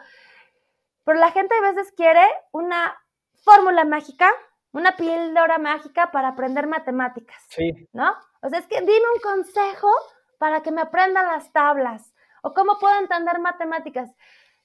[1.03, 2.95] pero la gente a veces quiere una
[3.43, 4.29] fórmula mágica,
[4.71, 7.45] una píldora mágica para aprender matemáticas.
[7.49, 7.87] Sí.
[7.93, 8.13] ¿No?
[8.41, 9.89] O sea, es que dime un consejo
[10.37, 14.11] para que me aprenda las tablas o cómo puedo entender matemáticas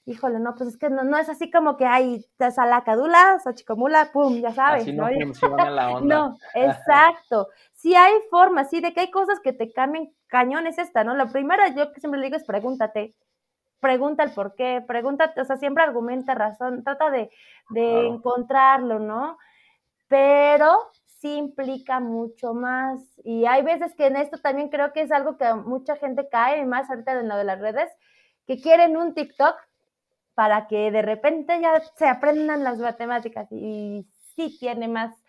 [0.05, 4.51] híjole, no, pues es que no, es así como que hay salacadula, sachicomula, pum, ya
[4.51, 4.83] sabes.
[4.83, 6.15] Así no, funciona la onda.
[6.15, 7.49] No, exacto.
[7.73, 11.13] Sí hay formas, sí, de que hay cosas que te cambien cañón es esta, ¿no?
[11.13, 13.13] La primera, yo que siempre le digo es pregúntate,
[13.81, 17.29] pregunta el por qué, pregúntate, o sea, siempre argumenta razón, trata de,
[17.75, 19.37] encontrarlo, ¿no?
[20.07, 23.01] Pero sí implica mucho más.
[23.23, 26.65] Y hay veces que en esto también creo que es algo que mucha gente cae,
[26.65, 27.89] más ahorita en lo de las redes,
[28.47, 29.55] que quieren un TikTok
[30.41, 35.23] para que de repente ya se aprendan las matemáticas y sí tiene más,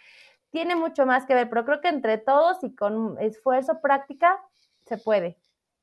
[0.49, 4.41] tiene mucho más que ver, pero creo que entre todos y con esfuerzo, práctica,
[4.87, 5.37] se puede.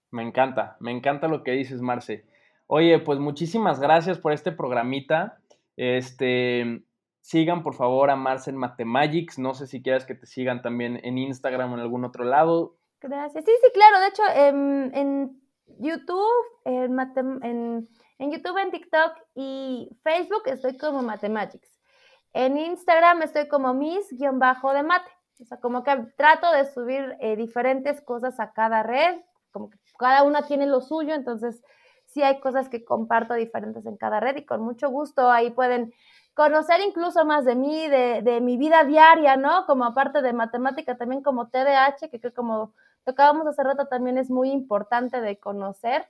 [0.10, 2.26] Me encanta, me encanta lo que dices, Marce.
[2.66, 5.38] Oye, pues muchísimas gracias por este programita.
[5.78, 6.82] Este,
[7.22, 9.38] sigan por favor a Marce en Matemagics.
[9.38, 12.78] No sé si quieres que te sigan también en Instagram o en algún otro lado.
[13.00, 13.46] Gracias.
[13.46, 14.00] Sí, sí, claro.
[14.00, 14.24] De hecho,
[14.96, 15.40] en,
[15.78, 17.00] YouTube, en,
[17.44, 17.88] en
[18.20, 21.80] en YouTube, en TikTok y Facebook estoy como Mathematics.
[22.34, 25.12] En Instagram estoy como Miss-de mate.
[25.42, 29.78] O sea, como que trato de subir eh, diferentes cosas a cada red, como que
[29.98, 31.64] cada una tiene lo suyo, entonces
[32.08, 35.94] sí hay cosas que comparto diferentes en cada red y con mucho gusto ahí pueden
[36.34, 39.66] conocer incluso más de mí, de, de mi vida diaria, ¿no?
[39.66, 42.74] Como aparte de matemática, también como TDAH, que creo como
[43.04, 46.08] tocábamos hace rato también es muy importante de conocer.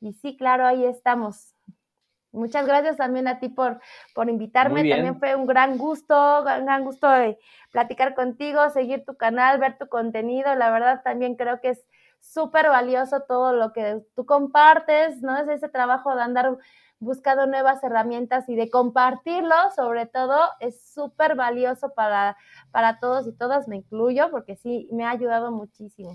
[0.00, 1.54] Y sí, claro, ahí estamos.
[2.32, 3.80] Muchas gracias también a ti por,
[4.14, 4.88] por invitarme.
[4.88, 7.38] También fue un gran gusto, un gran gusto de
[7.70, 10.54] platicar contigo, seguir tu canal, ver tu contenido.
[10.54, 11.86] La verdad también creo que es
[12.20, 15.36] súper valioso todo lo que tú compartes, ¿no?
[15.36, 16.56] Es ese trabajo de andar
[17.02, 22.36] buscando nuevas herramientas y de compartirlo, sobre todo, es súper valioso para,
[22.70, 26.14] para todos y todas, me incluyo, porque sí, me ha ayudado muchísimo.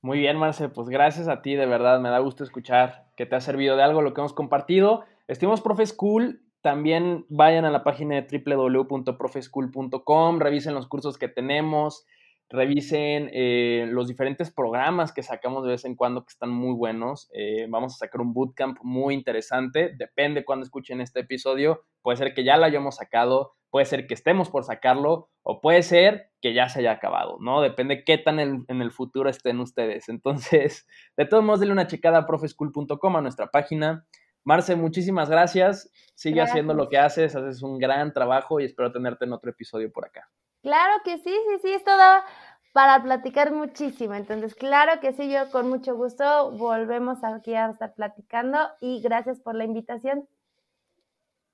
[0.00, 3.36] Muy bien, Marce, pues gracias a ti, de verdad, me da gusto escuchar que te
[3.36, 5.04] ha servido de algo lo que hemos compartido.
[5.28, 12.06] Estimos Profe School, también vayan a la página de www.profeschool.com, revisen los cursos que tenemos,
[12.50, 17.30] revisen eh, los diferentes programas que sacamos de vez en cuando que están muy buenos.
[17.32, 22.34] Eh, vamos a sacar un bootcamp muy interesante, depende cuando escuchen este episodio, puede ser
[22.34, 26.52] que ya lo hayamos sacado, puede ser que estemos por sacarlo o puede ser que
[26.52, 27.62] ya se haya acabado, ¿no?
[27.62, 30.08] Depende qué tan en, el futuro estén ustedes.
[30.08, 34.06] Entonces, de todos modos, denle una checada a profeschool.com, a nuestra página.
[34.42, 35.90] Marce, muchísimas gracias.
[36.14, 39.92] Sigue haciendo lo que haces, haces un gran trabajo y espero tenerte en otro episodio
[39.92, 40.28] por acá.
[40.62, 42.24] Claro que sí, sí, sí, esto da
[42.72, 44.14] para platicar muchísimo.
[44.14, 49.40] Entonces, claro que sí, yo con mucho gusto volvemos aquí a estar platicando y gracias
[49.40, 50.28] por la invitación.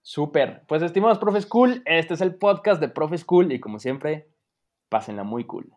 [0.03, 0.65] Súper.
[0.69, 4.29] Pues estimados Profe School, este es el podcast de Profe School y como siempre,
[4.89, 5.73] pásenla muy cool.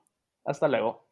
[0.46, 1.09] Hasta luego.